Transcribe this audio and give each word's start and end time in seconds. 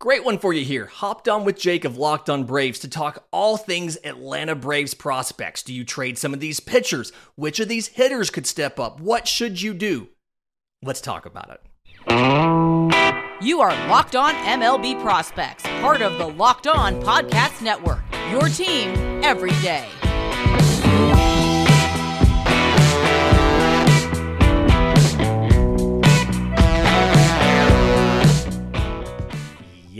Great 0.00 0.24
one 0.24 0.38
for 0.38 0.54
you 0.54 0.64
here. 0.64 0.86
Hopped 0.86 1.28
on 1.28 1.44
with 1.44 1.58
Jake 1.58 1.84
of 1.84 1.98
Locked 1.98 2.30
On 2.30 2.44
Braves 2.44 2.78
to 2.78 2.88
talk 2.88 3.26
all 3.30 3.58
things 3.58 3.98
Atlanta 4.02 4.54
Braves 4.54 4.94
prospects. 4.94 5.62
Do 5.62 5.74
you 5.74 5.84
trade 5.84 6.16
some 6.16 6.32
of 6.32 6.40
these 6.40 6.58
pitchers? 6.58 7.12
Which 7.34 7.60
of 7.60 7.68
these 7.68 7.88
hitters 7.88 8.30
could 8.30 8.46
step 8.46 8.80
up? 8.80 8.98
What 8.98 9.28
should 9.28 9.60
you 9.60 9.74
do? 9.74 10.08
Let's 10.82 11.02
talk 11.02 11.26
about 11.26 11.50
it. 11.50 11.60
You 13.42 13.60
are 13.60 13.88
Locked 13.88 14.16
On 14.16 14.32
MLB 14.32 15.02
Prospects, 15.02 15.64
part 15.82 16.00
of 16.00 16.16
the 16.16 16.28
Locked 16.28 16.66
On 16.66 16.98
Podcast 17.02 17.60
Network. 17.60 18.00
Your 18.30 18.48
team 18.48 19.22
every 19.22 19.52
day. 19.60 19.86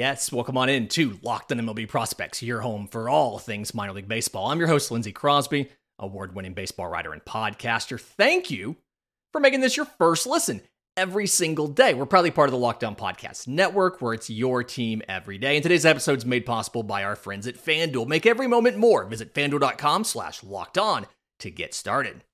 Yes, 0.00 0.32
welcome 0.32 0.56
on 0.56 0.70
in 0.70 0.88
to 0.88 1.18
Locked 1.20 1.52
on 1.52 1.58
MLB 1.58 1.86
Prospects, 1.86 2.42
your 2.42 2.62
home 2.62 2.86
for 2.86 3.10
all 3.10 3.38
things 3.38 3.74
minor 3.74 3.92
league 3.92 4.08
baseball. 4.08 4.46
I'm 4.46 4.58
your 4.58 4.66
host, 4.66 4.90
Lindsay 4.90 5.12
Crosby, 5.12 5.68
award 5.98 6.34
winning 6.34 6.54
baseball 6.54 6.88
writer 6.88 7.12
and 7.12 7.22
podcaster. 7.22 8.00
Thank 8.00 8.50
you 8.50 8.76
for 9.30 9.42
making 9.42 9.60
this 9.60 9.76
your 9.76 9.84
first 9.84 10.26
listen 10.26 10.62
every 10.96 11.26
single 11.26 11.68
day. 11.68 11.92
We're 11.92 12.06
probably 12.06 12.30
part 12.30 12.48
of 12.48 12.52
the 12.52 12.58
Locked 12.58 12.82
On 12.82 12.96
Podcast 12.96 13.46
Network, 13.46 14.00
where 14.00 14.14
it's 14.14 14.30
your 14.30 14.64
team 14.64 15.02
every 15.06 15.36
day. 15.36 15.56
And 15.56 15.62
today's 15.62 15.84
episode 15.84 16.16
is 16.16 16.24
made 16.24 16.46
possible 16.46 16.82
by 16.82 17.04
our 17.04 17.14
friends 17.14 17.46
at 17.46 17.62
FanDuel. 17.62 18.06
Make 18.06 18.24
every 18.24 18.46
moment 18.46 18.78
more. 18.78 19.04
Visit 19.04 19.34
fanduel.com 19.34 20.04
slash 20.04 20.42
locked 20.42 20.78
on 20.78 21.08
to 21.40 21.50
get 21.50 21.74
started. 21.74 22.24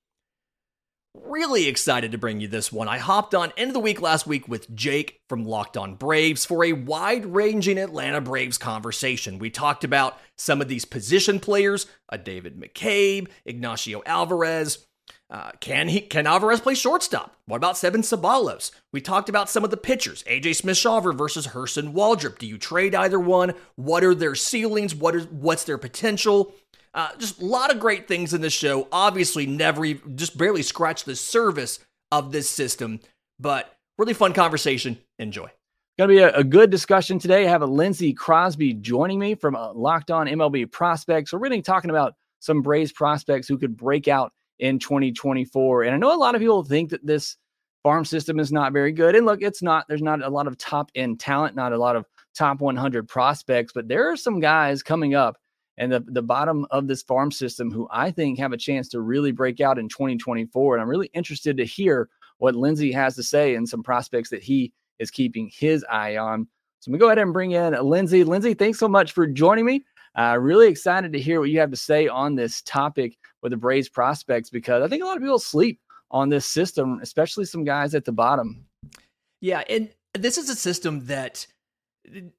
Really 1.25 1.67
excited 1.67 2.11
to 2.11 2.17
bring 2.17 2.41
you 2.41 2.47
this 2.47 2.71
one. 2.71 2.87
I 2.87 2.99
hopped 2.99 3.33
on 3.33 3.51
end 3.57 3.69
of 3.69 3.73
the 3.73 3.79
week 3.79 4.01
last 4.01 4.27
week 4.27 4.47
with 4.47 4.73
Jake 4.75 5.21
from 5.27 5.45
Locked 5.45 5.75
On 5.75 5.95
Braves 5.95 6.45
for 6.45 6.63
a 6.63 6.73
wide 6.73 7.25
ranging 7.25 7.79
Atlanta 7.79 8.21
Braves 8.21 8.57
conversation. 8.57 9.39
We 9.39 9.49
talked 9.49 9.83
about 9.83 10.19
some 10.35 10.61
of 10.61 10.67
these 10.67 10.85
position 10.85 11.39
players, 11.39 11.87
a 12.09 12.17
David 12.17 12.59
McCabe, 12.59 13.29
Ignacio 13.45 14.03
Alvarez. 14.05 14.85
Uh, 15.29 15.51
can 15.59 15.89
he 15.89 16.01
can 16.01 16.27
Alvarez 16.27 16.61
play 16.61 16.75
shortstop? 16.75 17.35
What 17.45 17.57
about 17.57 17.77
Sabin 17.77 18.01
Ceballos? 18.01 18.71
We 18.93 19.01
talked 19.01 19.27
about 19.27 19.49
some 19.49 19.63
of 19.63 19.71
the 19.71 19.77
pitchers, 19.77 20.23
AJ 20.23 20.55
Smith-Shawver 20.55 21.17
versus 21.17 21.47
Hurston 21.47 21.93
Waldrep. 21.93 22.37
Do 22.37 22.47
you 22.47 22.57
trade 22.57 22.95
either 22.95 23.19
one? 23.19 23.53
What 23.75 24.03
are 24.03 24.15
their 24.15 24.35
ceilings? 24.35 24.95
What 24.95 25.15
is 25.15 25.27
what's 25.27 25.63
their 25.63 25.77
potential? 25.77 26.53
Uh, 26.93 27.09
just 27.17 27.41
a 27.41 27.45
lot 27.45 27.71
of 27.71 27.79
great 27.79 28.07
things 28.07 28.33
in 28.33 28.41
this 28.41 28.53
show. 28.53 28.87
Obviously, 28.91 29.45
never 29.45 29.85
even, 29.85 30.17
just 30.17 30.37
barely 30.37 30.63
scratched 30.63 31.05
the 31.05 31.15
surface 31.15 31.79
of 32.11 32.31
this 32.31 32.49
system, 32.49 32.99
but 33.39 33.75
really 33.97 34.13
fun 34.13 34.33
conversation. 34.33 34.97
Enjoy. 35.19 35.49
Going 35.97 36.09
to 36.09 36.15
be 36.15 36.19
a, 36.19 36.31
a, 36.35 36.43
good 36.43 36.69
discussion 36.69 37.17
today. 37.17 37.47
I 37.47 37.49
have 37.49 37.63
a 37.63 37.67
Lindsay 37.67 38.13
Crosby 38.13 38.73
joining 38.73 39.17
me 39.17 39.33
from 39.33 39.55
uh, 39.55 39.73
Locked 39.73 40.11
On 40.11 40.27
MLB 40.27 40.71
Prospects. 40.71 41.33
We're 41.33 41.39
really 41.39 41.61
talking 41.61 41.89
about 41.89 42.13
some 42.39 42.61
Braves 42.61 42.91
prospects 42.91 43.47
who 43.47 43.57
could 43.57 43.75
break 43.75 44.07
out 44.07 44.31
in 44.59 44.77
2024. 44.77 45.83
And 45.83 45.95
I 45.95 45.97
know 45.97 46.15
a 46.15 46.17
lot 46.17 46.35
of 46.35 46.41
people 46.41 46.63
think 46.63 46.91
that 46.91 47.05
this 47.05 47.35
farm 47.83 48.05
system 48.05 48.39
is 48.39 48.51
not 48.51 48.73
very 48.73 48.91
good. 48.91 49.15
And 49.15 49.25
look, 49.25 49.41
it's 49.41 49.63
not. 49.63 49.85
There's 49.87 50.01
not 50.01 50.21
a 50.21 50.29
lot 50.29 50.45
of 50.47 50.57
top 50.57 50.91
end 50.93 51.19
talent, 51.19 51.55
not 51.55 51.73
a 51.73 51.77
lot 51.77 51.95
of 51.95 52.05
top 52.35 52.61
100 52.61 53.07
prospects, 53.07 53.73
but 53.73 53.87
there 53.87 54.11
are 54.11 54.17
some 54.17 54.39
guys 54.39 54.83
coming 54.83 55.15
up 55.15 55.37
and 55.77 55.91
the, 55.91 56.03
the 56.07 56.21
bottom 56.21 56.65
of 56.71 56.87
this 56.87 57.03
farm 57.03 57.31
system 57.31 57.71
who 57.71 57.87
I 57.91 58.11
think 58.11 58.39
have 58.39 58.53
a 58.53 58.57
chance 58.57 58.87
to 58.89 59.01
really 59.01 59.31
break 59.31 59.61
out 59.61 59.77
in 59.77 59.87
2024. 59.89 60.75
And 60.75 60.81
I'm 60.81 60.89
really 60.89 61.09
interested 61.13 61.57
to 61.57 61.65
hear 61.65 62.09
what 62.39 62.55
Lindsay 62.55 62.91
has 62.91 63.15
to 63.15 63.23
say 63.23 63.55
and 63.55 63.67
some 63.67 63.83
prospects 63.83 64.29
that 64.29 64.43
he 64.43 64.73
is 64.99 65.11
keeping 65.11 65.51
his 65.53 65.85
eye 65.89 66.17
on. 66.17 66.47
So 66.79 66.91
gonna 66.91 66.99
go 66.99 67.07
ahead 67.07 67.19
and 67.19 67.33
bring 67.33 67.51
in 67.51 67.73
Lindsay. 67.73 68.23
Lindsay, 68.23 68.53
thanks 68.53 68.79
so 68.79 68.87
much 68.87 69.11
for 69.11 69.27
joining 69.27 69.65
me. 69.65 69.83
Uh, 70.17 70.37
really 70.39 70.67
excited 70.67 71.13
to 71.13 71.19
hear 71.19 71.39
what 71.39 71.49
you 71.49 71.59
have 71.59 71.69
to 71.69 71.77
say 71.77 72.07
on 72.07 72.35
this 72.35 72.61
topic 72.63 73.17
with 73.41 73.51
the 73.51 73.57
Braves 73.57 73.89
prospects 73.89 74.49
because 74.49 74.83
I 74.83 74.87
think 74.87 75.03
a 75.03 75.05
lot 75.05 75.17
of 75.17 75.21
people 75.21 75.37
sleep 75.37 75.79
on 76.09 76.29
this 76.29 76.45
system, 76.45 76.99
especially 77.03 77.45
some 77.45 77.63
guys 77.63 77.93
at 77.93 78.05
the 78.05 78.11
bottom. 78.11 78.65
Yeah, 79.41 79.63
and 79.69 79.89
this 80.13 80.37
is 80.37 80.49
a 80.49 80.55
system 80.55 81.05
that 81.05 81.45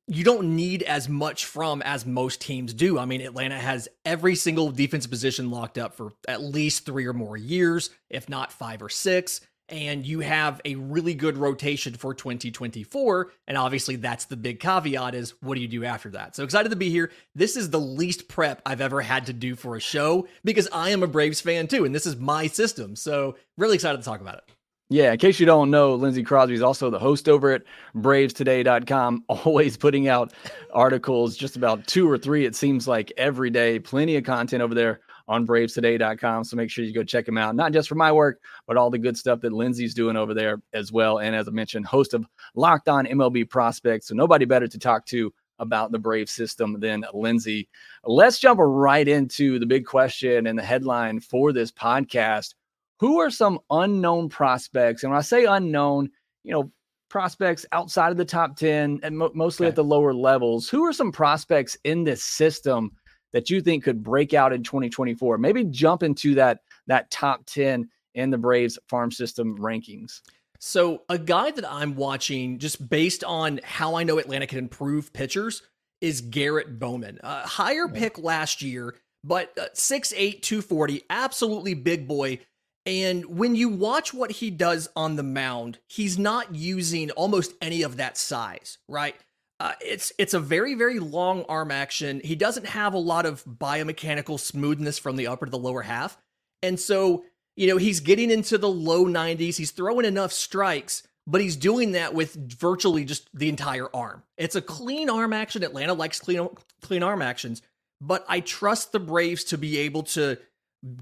you 0.07 0.25
don't 0.25 0.57
need 0.57 0.83
as 0.83 1.09
much 1.09 1.45
from 1.45 1.83
as 1.83 2.07
most 2.07 2.41
teams 2.41 2.73
do. 2.73 2.99
I 2.99 3.05
mean, 3.05 3.21
Atlanta 3.21 3.59
has 3.59 3.89
every 4.05 4.35
single 4.35 4.71
defensive 4.71 5.11
position 5.11 5.51
locked 5.51 5.79
up 5.79 5.95
for 5.95 6.13
at 6.27 6.43
least 6.43 6.87
three 6.87 7.07
or 7.07 7.13
more 7.13 7.37
years, 7.37 7.91
if 8.11 8.29
not 8.29 8.53
five 8.53 8.83
or 8.83 8.89
six. 8.89 9.41
And 9.71 10.07
you 10.07 10.21
have 10.21 10.63
a 10.65 10.77
really 10.77 11.13
good 11.13 11.37
rotation 11.37 11.93
for 11.93 12.15
2024. 12.15 13.33
And 13.47 13.59
obviously, 13.59 13.97
that's 13.97 14.25
the 14.25 14.37
big 14.37 14.61
caveat 14.61 15.15
is 15.15 15.35
what 15.43 15.57
do 15.57 15.61
you 15.61 15.69
do 15.69 15.85
after 15.85 16.09
that? 16.11 16.35
So 16.35 16.43
excited 16.43 16.71
to 16.71 16.77
be 16.77 16.89
here. 16.89 17.11
This 17.35 17.55
is 17.55 17.69
the 17.69 17.81
least 17.81 18.29
prep 18.29 18.63
I've 18.65 18.81
ever 18.81 19.03
had 19.03 19.27
to 19.27 19.35
do 19.35 19.55
for 19.57 19.77
a 19.77 19.81
show 19.81 20.27
because 20.43 20.69
I 20.73 20.91
am 20.91 21.03
a 21.03 21.07
Braves 21.07 21.43
fan 21.43 21.67
too. 21.67 21.85
And 21.85 21.95
this 21.95 22.07
is 22.07 22.17
my 22.17 22.47
system. 22.47 22.97
So 22.97 23.37
really 23.59 23.75
excited 23.75 23.99
to 23.99 24.05
talk 24.05 24.23
about 24.23 24.37
it. 24.37 24.45
Yeah, 24.91 25.13
in 25.13 25.19
case 25.19 25.39
you 25.39 25.45
don't 25.45 25.71
know, 25.71 25.95
Lindsay 25.95 26.23
Crosby 26.23 26.55
is 26.55 26.63
also 26.63 26.89
the 26.89 26.99
host 26.99 27.29
over 27.29 27.53
at 27.53 27.63
bravestoday.com, 27.95 29.25
always 29.29 29.77
putting 29.77 30.09
out 30.09 30.33
articles, 30.73 31.37
just 31.37 31.57
about 31.57 31.87
two 31.87 32.11
or 32.11 32.17
three, 32.17 32.47
it 32.47 32.57
seems 32.57 32.89
like 32.89 33.13
every 33.19 33.51
day. 33.51 33.79
Plenty 33.79 34.17
of 34.17 34.25
content 34.25 34.63
over 34.63 34.75
there 34.75 35.01
on 35.29 35.47
bravestoday.com. 35.47 36.43
So 36.45 36.57
make 36.57 36.71
sure 36.71 36.87
you 36.87 36.95
go 36.95 37.05
check 37.05 37.29
him 37.29 37.37
out, 37.37 37.55
not 37.55 37.73
just 37.73 37.87
for 37.87 37.97
my 37.97 38.11
work, 38.11 38.41
but 38.67 38.79
all 38.79 38.89
the 38.89 38.99
good 38.99 39.19
stuff 39.19 39.43
that 39.43 39.53
Lindsay's 39.53 39.93
doing 39.93 40.17
over 40.17 40.33
there 40.33 40.63
as 40.73 40.91
well. 40.91 41.19
And 41.19 41.37
as 41.37 41.49
I 41.49 41.51
mentioned, 41.51 41.85
host 41.85 42.15
of 42.15 42.25
Locked 42.55 42.89
On 42.89 43.05
MLB 43.05 43.49
Prospects. 43.51 44.09
So 44.09 44.15
nobody 44.15 44.47
better 44.47 44.69
to 44.69 44.79
talk 44.79 45.05
to 45.07 45.31
about 45.59 45.93
the 45.93 45.99
Brave 45.99 46.31
system 46.31 46.81
than 46.81 47.05
Lindsay. 47.13 47.69
Let's 48.05 48.39
jump 48.39 48.59
right 48.63 49.07
into 49.07 49.59
the 49.59 49.67
big 49.67 49.85
question 49.85 50.47
and 50.47 50.59
the 50.59 50.63
headline 50.63 51.21
for 51.21 51.53
this 51.53 51.71
podcast 51.71 52.55
who 52.99 53.19
are 53.21 53.31
some 53.31 53.61
unknown 53.71 54.29
prospects? 54.29 55.03
And 55.03 55.11
when 55.11 55.19
I 55.19 55.23
say 55.23 55.45
unknown, 55.45 56.11
you 56.45 56.53
know, 56.53 56.73
prospects 57.09 57.65
outside 57.73 58.11
of 58.11 58.17
the 58.17 58.25
top 58.25 58.57
10 58.57 59.01
and 59.03 59.19
mo- 59.19 59.33
mostly 59.35 59.67
okay. 59.67 59.71
at 59.71 59.77
the 59.77 59.85
lower 59.85 60.13
levels, 60.13 60.69
who 60.69 60.85
are 60.85 60.93
some 60.93 61.13
prospects 61.13 61.77
in 61.85 62.05
this 62.05 62.23
system 62.23 62.93
that 63.33 63.51
you 63.51 63.61
think 63.61 63.85
could 63.85 64.03
break 64.03 64.35
out 64.35 64.53
in 64.53 64.63
2024? 64.63 65.39
Maybe 65.39 65.65
jump 65.65 66.03
into 66.03 66.35
that 66.35 66.61
that 66.87 67.11
top 67.11 67.45
10 67.47 67.89
in 68.15 68.31
the 68.31 68.39
Braves 68.39 68.79
farm 68.89 69.11
system 69.11 69.57
rankings. 69.59 70.21
So, 70.61 71.03
a 71.09 71.19
guy 71.19 71.53
that 71.53 71.71
I'm 71.71 71.95
watching 71.95 72.59
just 72.59 72.89
based 72.89 73.23
on 73.23 73.61
how 73.63 73.95
I 73.95 74.03
know 74.03 74.19
Atlanta 74.19 74.47
can 74.47 74.59
improve 74.59 75.13
pitchers 75.13 75.63
is 76.01 76.21
Garrett 76.21 76.81
Baumann. 76.81 77.21
A 77.23 77.47
higher 77.47 77.89
yeah. 77.93 78.01
pick 78.01 78.19
last 78.19 78.61
year, 78.61 78.97
but 79.23 79.57
uh, 79.57 79.67
6'8, 79.75 80.43
240, 80.43 81.03
absolutely 81.11 81.75
big 81.75 82.09
boy. 82.09 82.41
And 82.89 83.27
when 83.27 83.55
you 83.55 83.69
watch 83.69 84.15
what 84.15 84.33
he 84.33 84.51
does 84.51 84.89
on 84.97 85.17
the 85.17 85.23
mound, 85.23 85.79
he's 85.89 86.19
not 86.19 86.55
using 86.55 87.11
almost 87.11 87.53
any 87.61 87.83
of 87.83 87.99
that 87.99 88.17
size, 88.17 88.79
right? 88.89 89.15
Uh, 89.61 89.75
it's 89.83 90.11
it's 90.17 90.33
a 90.33 90.41
very 90.41 90.75
very 90.75 90.99
long 90.99 91.45
arm 91.51 91.71
action. 91.71 92.23
He 92.25 92.35
doesn't 92.35 92.65
have 92.65 92.95
a 92.95 92.99
lot 92.99 93.27
of 93.27 93.45
biomechanical 93.45 94.41
smoothness 94.41 94.99
from 94.99 95.17
the 95.17 95.27
upper 95.27 95.45
to 95.45 95.51
the 95.51 95.59
lower 95.59 95.83
half, 95.83 96.17
and 96.63 96.81
so 96.81 97.25
you 97.57 97.67
know 97.67 97.77
he's 97.77 98.01
getting 98.01 98.31
into 98.31 98.57
the 98.57 98.71
low 98.71 99.05
90s. 99.05 99.57
He's 99.57 99.73
throwing 99.73 100.07
enough 100.07 100.33
strikes, 100.33 101.03
but 101.27 101.43
he's 101.43 101.57
doing 101.57 101.93
that 101.93 102.15
with 102.15 102.37
virtually 102.59 103.05
just 103.05 103.29
the 103.35 103.51
entire 103.51 103.95
arm. 103.95 104.23
It's 104.39 104.57
a 104.57 104.63
clean 104.63 105.11
arm 105.11 105.35
action. 105.35 105.63
Atlanta 105.63 105.93
likes 105.93 106.21
clean 106.21 106.49
clean 106.81 107.03
arm 107.03 107.21
actions, 107.21 107.61
but 108.01 108.25
I 108.29 108.41
trust 108.41 108.93
the 108.93 109.01
Braves 109.01 109.45
to 109.45 109.59
be 109.59 109.77
able 109.79 110.05
to 110.05 110.39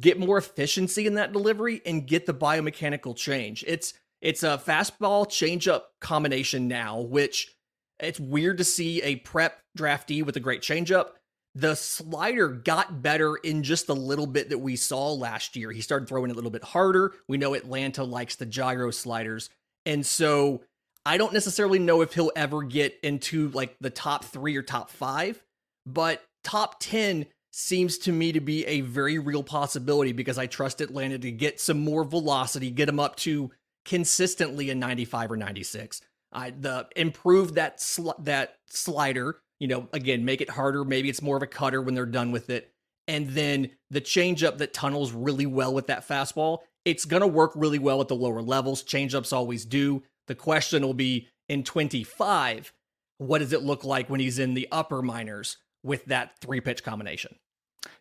get 0.01 0.19
more 0.19 0.39
efficiency 0.39 1.07
in 1.07 1.15
that 1.15 1.33
delivery 1.33 1.83
and 1.85 2.07
get 2.07 2.27
the 2.27 2.35
biomechanical 2.35 3.17
change. 3.17 3.65
It's 3.67 3.95
it's 4.23 4.43
a 4.43 4.61
fastball 4.65 5.27
changeup 5.27 5.83
combination 6.01 6.69
now, 6.69 7.01
which 7.01 7.55
it's 8.01 8.21
weird 8.21 8.59
to 8.59 8.65
see 8.65 9.03
a 9.03 9.17
prep 9.17 9.61
draftee 9.77 10.25
with 10.25 10.37
a 10.37 10.41
great 10.41 10.63
changeup. 10.63 11.11
The 11.55 11.75
slider 11.75 12.49
got 12.49 13.03
better 13.03 13.37
in 13.37 13.63
just 13.63 13.87
the 13.87 13.97
little 13.97 14.27
bit 14.27 14.51
that 14.51 14.59
we 14.59 14.77
saw 14.77 15.13
last 15.13 15.57
year. 15.57 15.71
He 15.71 15.81
started 15.81 16.09
throwing 16.09 16.31
it 16.31 16.34
a 16.34 16.37
little 16.37 16.51
bit 16.51 16.65
harder. 16.65 17.15
We 17.29 17.39
know 17.39 17.55
Atlanta 17.55 18.05
likes 18.05 18.37
the 18.37 18.45
gyro 18.45 18.91
sliders. 18.91 19.49
And 19.87 20.05
so 20.05 20.63
I 21.07 21.17
don't 21.17 21.33
necessarily 21.33 21.79
know 21.79 22.03
if 22.03 22.13
he'll 22.13 22.33
ever 22.37 22.63
get 22.63 22.99
into 23.03 23.49
like 23.51 23.77
the 23.81 23.91
top 23.91 24.25
three 24.25 24.57
or 24.57 24.63
top 24.63 24.91
five, 24.91 25.43
but 25.87 26.22
top 26.45 26.77
10 26.81 27.27
seems 27.59 27.97
to 27.97 28.13
me 28.13 28.33
to 28.33 28.41
be 28.41 28.67
a 28.67 28.83
very 28.83 29.19
real 29.19 29.43
possibility 29.43 30.13
because 30.13 30.37
I 30.37 30.47
trust 30.47 30.83
Atlanta 30.83 31.19
to 31.19 31.33
get 31.33 31.59
some 31.59 31.81
more 31.81 32.05
velocity, 32.05 32.71
get 32.71 32.85
them 32.85 33.01
up 33.01 33.17
to 33.17 33.51
consistently 33.87 34.69
a 34.69 34.75
95 34.75 35.33
or 35.33 35.37
96. 35.39 36.03
I 36.33 36.51
the 36.51 36.87
improve 36.97 37.55
that 37.55 37.81
sl- 37.81 38.11
that 38.19 38.59
slider, 38.69 39.41
you 39.59 39.69
know, 39.69 39.89
again, 39.95 40.27
make 40.27 40.43
it 40.43 40.51
harder. 40.51 40.85
Maybe 40.85 41.09
it's 41.09 41.23
more 41.23 41.39
of 41.39 41.43
a 41.43 41.47
cutter 41.47 41.81
when 41.81 41.95
they're 41.95 42.05
done 42.05 42.31
with 42.31 42.51
it. 42.51 42.75
And 43.09 43.31
then 43.31 43.71
the 43.91 44.03
changeup 44.03 44.59
that 44.59 44.75
tunnels 44.75 45.13
really 45.13 45.47
well 45.47 45.73
with 45.73 45.87
that 45.87 46.07
fastball, 46.07 46.59
it's 46.85 47.07
going 47.07 47.23
to 47.23 47.27
work 47.27 47.53
really 47.55 47.79
well 47.79 48.03
at 48.03 48.09
the 48.09 48.17
lower 48.17 48.43
levels. 48.43 48.85
Changeups 48.85 49.33
always 49.33 49.65
do. 49.65 50.03
The 50.27 50.35
question 50.35 50.83
will 50.83 50.93
be 50.93 51.29
in 51.49 51.65
25 51.65 52.71
what 53.17 53.39
does 53.39 53.55
it 53.55 53.63
look 53.63 53.83
like 53.83 54.11
when 54.11 54.21
he's 54.21 54.39
in 54.39 54.53
the 54.53 54.69
upper 54.71 55.01
minors 55.01 55.57
with 55.83 56.05
that 56.05 56.39
three 56.39 56.61
pitch 56.61 56.85
combination? 56.85 57.35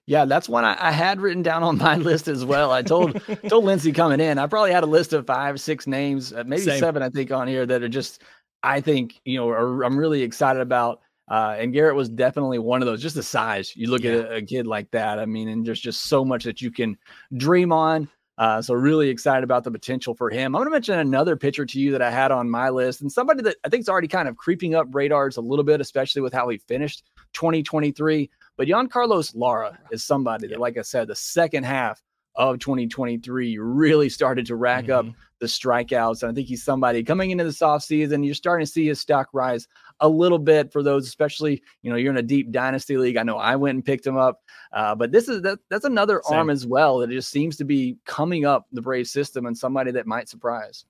Yeah, 0.05 0.25
that's 0.25 0.47
one 0.47 0.65
I, 0.65 0.77
I, 0.79 0.91
had 0.91 1.19
written 1.19 1.41
down 1.41 1.63
on 1.63 1.77
my 1.77 1.95
list 1.97 2.27
as 2.27 2.45
well. 2.45 2.71
I 2.71 2.81
told 2.81 3.21
told 3.47 3.65
Lindsay 3.65 3.91
coming 3.91 4.19
in, 4.19 4.37
I 4.37 4.47
probably 4.47 4.71
had 4.71 4.83
a 4.83 4.87
list 4.87 5.13
of 5.13 5.25
five, 5.25 5.59
six 5.59 5.87
names, 5.87 6.33
uh, 6.33 6.43
maybe 6.45 6.63
Same. 6.63 6.79
seven, 6.79 7.01
I 7.03 7.09
think, 7.09 7.31
on 7.31 7.47
here 7.47 7.65
that 7.65 7.83
are 7.83 7.89
just 7.89 8.21
I 8.63 8.81
think 8.81 9.19
you 9.25 9.37
know 9.37 9.49
are, 9.49 9.83
I'm 9.83 9.97
really 9.97 10.21
excited 10.21 10.61
about. 10.61 11.01
Uh, 11.27 11.55
and 11.57 11.73
Garrett 11.73 11.95
was 11.95 12.07
definitely 12.07 12.59
one 12.59 12.83
of 12.83 12.85
those. 12.85 13.01
Just 13.01 13.15
the 13.15 13.23
size, 13.23 13.75
you 13.75 13.89
look 13.89 14.03
yeah. 14.03 14.11
at 14.11 14.25
a, 14.25 14.35
a, 14.35 14.41
kid 14.43 14.67
like 14.67 14.91
that. 14.91 15.17
I 15.17 15.25
mean, 15.25 15.47
and 15.47 15.65
there's 15.65 15.79
just 15.79 16.03
so 16.03 16.23
much 16.23 16.43
that 16.43 16.61
you 16.61 16.69
can 16.69 16.95
dream 17.35 17.71
on. 17.71 18.07
Uh, 18.37 18.61
so 18.61 18.73
really 18.73 19.09
excited 19.09 19.43
about 19.43 19.63
the 19.63 19.71
potential 19.71 20.13
for 20.13 20.29
him. 20.29 20.55
I'm 20.55 20.59
going 20.59 20.65
to 20.65 20.71
mention 20.71 20.99
another 20.99 21.37
pitcher 21.37 21.65
to 21.65 21.79
you 21.79 21.91
that 21.93 22.01
I 22.01 22.11
had 22.11 22.31
on 22.31 22.49
my 22.49 22.69
list, 22.69 23.01
and 23.01 23.11
somebody 23.11 23.41
that 23.43 23.55
I 23.63 23.69
think 23.69 23.81
is 23.81 23.89
already 23.89 24.09
kind 24.09 24.27
of 24.27 24.35
creeping 24.35 24.75
up 24.75 24.87
radars 24.93 25.37
a 25.37 25.41
little 25.41 25.63
bit, 25.63 25.79
especially 25.79 26.21
with 26.21 26.33
how 26.33 26.49
he 26.49 26.57
finished 26.57 27.03
2023. 27.33 28.29
But 28.57 28.68
Jhancarlos 28.68 29.36
Lara 29.36 29.78
is 29.92 30.04
somebody 30.04 30.48
that, 30.48 30.60
like 30.60 30.78
I 30.78 30.81
said, 30.81 31.07
the 31.07 31.16
second 31.16 31.66
half 31.66 32.02
of 32.36 32.60
2023 32.60 33.57
really 33.57 34.10
started 34.10 34.46
to 34.46 34.56
rack 34.56 34.86
mm-hmm. 34.86 35.10
up 35.10 35.16
the 35.40 35.46
strikeouts. 35.46 36.22
And 36.22 36.31
I 36.31 36.36
think 36.36 36.48
he's 36.48 36.63
somebody 36.63 37.04
coming 37.04 37.31
into 37.31 37.44
the 37.44 37.50
this 37.50 37.60
offseason, 37.60 38.25
you're 38.25 38.36
starting 38.36 38.66
to 38.66 38.72
see 38.72 38.88
his 38.88 39.00
stock 39.00 39.30
rise 39.34 39.68
a 40.02 40.10
little 40.10 40.40
bit 40.40 40.72
for 40.72 40.84
those, 40.84 41.07
especially, 41.07 41.62
you 41.81 41.90
know, 41.90 41.98
you're 41.98 42.12
in 42.12 42.18
a 42.18 42.24
deep 42.24 42.52
dynasty 42.52 42.98
league. 42.98 43.18
I 43.18 43.24
know 43.24 43.38
I 43.38 43.56
went 43.56 43.75
and 43.75 43.86
picked 43.86 44.06
him 44.06 44.18
up. 44.18 44.42
Uh, 44.74 44.96
but 44.96 45.12
this 45.12 45.28
is 45.28 45.42
that, 45.44 45.60
that's 45.69 45.86
another 45.86 46.22
Same. 46.25 46.38
arm 46.38 46.50
as 46.50 46.66
well 46.66 47.00
that 47.00 47.10
just 47.10 47.30
seems 47.30 47.56
to 47.57 47.66
be 47.66 47.98
coming 48.06 48.46
up 48.46 48.68
the 48.72 48.81
Brave 48.81 49.07
system 49.07 49.46
and 49.46 49.57
somebody 49.57 49.92
that 49.92 50.07
might 50.07 50.30
surprise. 50.30 50.86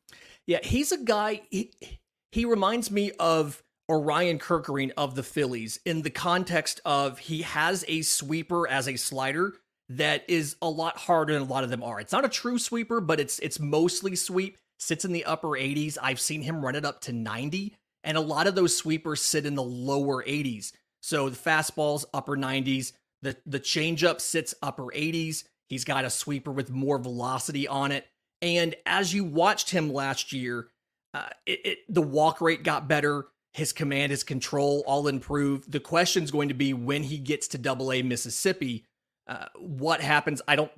Yeah, 0.48 0.60
he's 0.64 0.92
a 0.92 0.98
guy. 0.98 1.42
He, 1.50 1.72
he 2.32 2.46
reminds 2.46 2.92
me 2.92 3.12
of 3.20 3.64
Orion 3.90 4.40
Kerkering 4.40 4.92
of 4.98 5.16
the 5.16 5.24
Phillies 5.24 5.80
in 5.86 6.02
the 6.02 6.10
context 6.10 6.82
of 6.86 7.20
he 7.20 7.44
has 7.44 7.86
a 7.88 8.02
sweeper 8.02 8.68
as 8.68 8.88
a 8.88 8.96
slider 8.96 9.54
that 9.90 10.24
is 10.28 10.56
a 10.62 10.70
lot 10.70 10.98
harder 10.98 11.34
than 11.34 11.44
a 11.44 11.46
lot 11.46 11.64
of 11.64 11.70
them 11.70 11.84
are. 11.84 12.00
It's 12.00 12.12
not 12.12 12.26
a 12.26 12.30
true 12.30 12.58
sweeper, 12.58 13.00
but 13.00 13.20
it's 13.20 13.38
it's 13.40 13.60
mostly 13.60 14.16
sweep. 14.16 14.58
Sits 14.80 15.06
in 15.06 15.14
the 15.14 15.26
upper 15.26 15.50
80s. 15.50 15.98
I've 16.02 16.20
seen 16.20 16.42
him 16.42 16.66
run 16.66 16.76
it 16.76 16.84
up 16.84 17.00
to 17.02 17.14
90, 17.14 17.76
and 18.04 18.18
a 18.18 18.22
lot 18.22 18.48
of 18.48 18.56
those 18.56 18.76
sweepers 18.76 19.22
sit 19.22 19.46
in 19.46 19.56
the 19.56 19.64
lower 19.64 20.24
80s. 20.24 20.74
So 21.02 21.30
the 21.30 21.38
fastballs 21.38 22.06
upper 22.14 22.36
90s, 22.36 22.94
the 23.22 23.38
the 23.46 23.60
changeup 23.60 24.20
sits 24.20 24.56
upper 24.62 24.86
80s. 24.86 25.44
He's 25.70 25.86
got 25.86 26.06
a 26.06 26.10
sweeper 26.10 26.52
with 26.52 26.72
more 26.72 26.98
velocity 26.98 27.68
on 27.68 27.92
it. 27.92 28.08
And 28.42 28.76
as 28.86 29.14
you 29.14 29.24
watched 29.24 29.70
him 29.70 29.92
last 29.92 30.34
year, 30.34 30.68
uh, 31.14 31.30
it, 31.46 31.66
it, 31.66 31.78
the 31.88 32.02
walk 32.02 32.42
rate 32.42 32.64
got 32.64 32.88
better 32.88 33.28
his 33.56 33.72
command, 33.72 34.12
his 34.12 34.26
control 34.26 34.84
all 34.86 35.08
improved. 35.08 35.72
The 35.72 35.80
question 35.80 36.26
is 36.26 36.30
going 36.30 36.50
to 36.50 36.54
be 36.54 36.74
when 36.74 37.04
he 37.04 37.18
gets 37.18 37.48
to 37.50 37.58
double 37.58 37.94
A 37.94 38.02
Mississippi, 38.02 38.84
uh, 39.28 39.46
what 39.58 40.02
happens? 40.02 40.42
I 40.46 40.58
don't, 40.58 40.72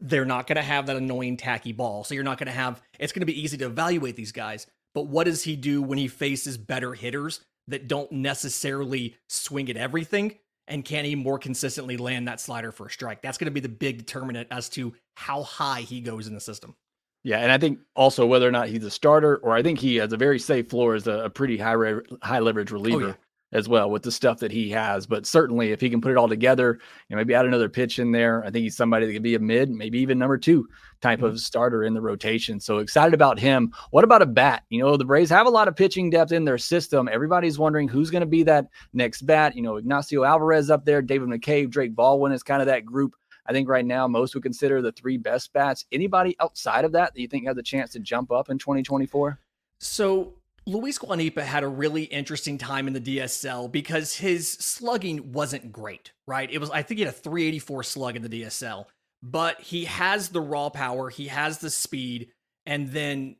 they're 0.00 0.24
not 0.24 0.48
going 0.48 0.56
to 0.56 0.62
have 0.62 0.86
that 0.86 0.96
annoying 0.96 1.36
tacky 1.36 1.72
ball. 1.72 2.02
So 2.02 2.12
you're 2.12 2.24
not 2.24 2.38
going 2.38 2.48
to 2.48 2.52
have, 2.52 2.82
it's 2.98 3.12
going 3.12 3.20
to 3.20 3.26
be 3.26 3.40
easy 3.40 3.56
to 3.58 3.66
evaluate 3.66 4.16
these 4.16 4.32
guys. 4.32 4.66
But 4.94 5.06
what 5.06 5.24
does 5.24 5.44
he 5.44 5.54
do 5.54 5.80
when 5.80 5.96
he 5.96 6.08
faces 6.08 6.58
better 6.58 6.92
hitters 6.92 7.40
that 7.68 7.86
don't 7.86 8.10
necessarily 8.10 9.16
swing 9.28 9.70
at 9.70 9.76
everything? 9.76 10.36
And 10.66 10.84
can 10.84 11.04
he 11.04 11.14
more 11.14 11.38
consistently 11.38 11.96
land 11.96 12.26
that 12.26 12.40
slider 12.40 12.72
for 12.72 12.86
a 12.86 12.90
strike? 12.90 13.22
That's 13.22 13.38
going 13.38 13.46
to 13.46 13.52
be 13.52 13.60
the 13.60 13.68
big 13.68 13.98
determinant 13.98 14.48
as 14.50 14.68
to 14.70 14.92
how 15.14 15.44
high 15.44 15.82
he 15.82 16.00
goes 16.00 16.26
in 16.26 16.34
the 16.34 16.40
system. 16.40 16.74
Yeah, 17.24 17.38
and 17.38 17.50
I 17.50 17.58
think 17.58 17.80
also 17.96 18.26
whether 18.26 18.46
or 18.46 18.52
not 18.52 18.68
he's 18.68 18.84
a 18.84 18.90
starter, 18.90 19.38
or 19.38 19.52
I 19.52 19.62
think 19.62 19.80
he 19.80 19.96
has 19.96 20.12
a 20.12 20.16
very 20.16 20.38
safe 20.38 20.68
floor 20.68 20.94
as 20.94 21.08
a, 21.08 21.24
a 21.24 21.30
pretty 21.30 21.56
high 21.58 21.72
re- 21.72 22.06
high 22.22 22.38
leverage 22.38 22.70
reliever. 22.70 23.04
Oh, 23.04 23.08
yeah. 23.08 23.14
As 23.52 23.68
well 23.68 23.88
with 23.88 24.02
the 24.02 24.10
stuff 24.10 24.40
that 24.40 24.50
he 24.50 24.68
has, 24.70 25.06
but 25.06 25.26
certainly 25.26 25.70
if 25.70 25.80
he 25.80 25.88
can 25.88 26.00
put 26.00 26.10
it 26.10 26.16
all 26.16 26.26
together, 26.28 26.80
you 27.08 27.14
know, 27.14 27.18
maybe 27.18 27.34
add 27.34 27.46
another 27.46 27.68
pitch 27.68 28.00
in 28.00 28.10
there, 28.10 28.42
I 28.42 28.50
think 28.50 28.64
he's 28.64 28.76
somebody 28.76 29.06
that 29.06 29.12
could 29.12 29.22
be 29.22 29.36
a 29.36 29.38
mid, 29.38 29.70
maybe 29.70 30.00
even 30.00 30.18
number 30.18 30.38
two 30.38 30.66
type 31.00 31.20
mm-hmm. 31.20 31.26
of 31.28 31.38
starter 31.38 31.84
in 31.84 31.94
the 31.94 32.00
rotation. 32.00 32.58
So 32.58 32.78
excited 32.78 33.14
about 33.14 33.38
him. 33.38 33.72
What 33.92 34.02
about 34.02 34.22
a 34.22 34.26
bat? 34.26 34.64
You 34.70 34.82
know, 34.82 34.96
the 34.96 35.04
Braves 35.04 35.30
have 35.30 35.46
a 35.46 35.50
lot 35.50 35.68
of 35.68 35.76
pitching 35.76 36.10
depth 36.10 36.32
in 36.32 36.44
their 36.44 36.58
system. 36.58 37.08
Everybody's 37.08 37.56
wondering 37.56 37.86
who's 37.86 38.10
going 38.10 38.22
to 38.22 38.26
be 38.26 38.42
that 38.42 38.66
next 38.92 39.22
bat. 39.22 39.54
You 39.54 39.62
know, 39.62 39.76
Ignacio 39.76 40.24
Alvarez 40.24 40.68
up 40.68 40.84
there, 40.84 41.00
David 41.00 41.28
McCabe, 41.28 41.70
Drake 41.70 41.94
Baldwin 41.94 42.32
is 42.32 42.42
kind 42.42 42.60
of 42.60 42.66
that 42.66 42.84
group 42.84 43.14
I 43.46 43.52
think 43.52 43.68
right 43.68 43.84
now 43.84 44.08
most 44.08 44.34
would 44.34 44.42
consider 44.42 44.80
the 44.80 44.92
three 44.92 45.16
best 45.16 45.52
bats. 45.52 45.84
Anybody 45.92 46.36
outside 46.40 46.84
of 46.84 46.92
that 46.92 47.14
that 47.14 47.20
you 47.20 47.28
think 47.28 47.46
has 47.46 47.56
a 47.56 47.62
chance 47.62 47.92
to 47.92 48.00
jump 48.00 48.32
up 48.32 48.48
in 48.50 48.58
2024? 48.58 49.38
So 49.78 50.34
Luis 50.66 50.98
Guanipa 50.98 51.42
had 51.42 51.62
a 51.62 51.68
really 51.68 52.04
interesting 52.04 52.56
time 52.56 52.86
in 52.86 52.94
the 52.94 53.00
DSL 53.00 53.70
because 53.70 54.14
his 54.14 54.50
slugging 54.50 55.32
wasn't 55.32 55.72
great, 55.72 56.12
right? 56.26 56.50
It 56.50 56.58
was 56.58 56.70
I 56.70 56.82
think 56.82 56.98
he 56.98 57.04
had 57.04 57.14
a 57.14 57.16
384 57.16 57.82
slug 57.82 58.16
in 58.16 58.22
the 58.22 58.28
DSL, 58.28 58.86
but 59.22 59.60
he 59.60 59.84
has 59.84 60.30
the 60.30 60.40
raw 60.40 60.70
power, 60.70 61.10
he 61.10 61.28
has 61.28 61.58
the 61.58 61.70
speed, 61.70 62.30
and 62.64 62.88
then 62.88 63.36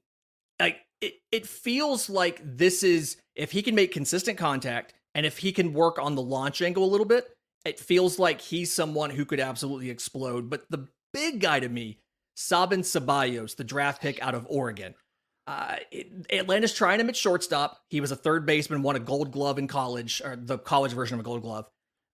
like 0.60 0.80
it, 1.00 1.14
it 1.32 1.46
feels 1.46 2.10
like 2.10 2.40
this 2.44 2.82
is 2.82 3.16
if 3.34 3.52
he 3.52 3.62
can 3.62 3.74
make 3.74 3.92
consistent 3.92 4.36
contact 4.36 4.92
and 5.14 5.24
if 5.24 5.38
he 5.38 5.52
can 5.52 5.72
work 5.72 5.98
on 5.98 6.14
the 6.14 6.22
launch 6.22 6.60
angle 6.60 6.84
a 6.84 6.90
little 6.90 7.06
bit, 7.06 7.33
it 7.64 7.80
feels 7.80 8.18
like 8.18 8.40
he's 8.40 8.72
someone 8.72 9.10
who 9.10 9.24
could 9.24 9.40
absolutely 9.40 9.90
explode. 9.90 10.50
But 10.50 10.64
the 10.70 10.88
big 11.12 11.40
guy 11.40 11.60
to 11.60 11.68
me, 11.68 11.98
Sabin 12.36 12.80
Ceballos, 12.80 13.56
the 13.56 13.64
draft 13.64 14.02
pick 14.02 14.20
out 14.22 14.34
of 14.34 14.46
Oregon. 14.48 14.94
Uh, 15.46 15.76
Atlanta's 16.30 16.72
trying 16.72 17.00
him 17.00 17.08
at 17.08 17.16
shortstop. 17.16 17.80
He 17.90 18.00
was 18.00 18.10
a 18.10 18.16
third 18.16 18.46
baseman, 18.46 18.82
won 18.82 18.96
a 18.96 19.00
gold 19.00 19.30
glove 19.30 19.58
in 19.58 19.68
college, 19.68 20.22
or 20.24 20.36
the 20.36 20.58
college 20.58 20.92
version 20.92 21.14
of 21.14 21.20
a 21.20 21.24
gold 21.24 21.42
glove. 21.42 21.66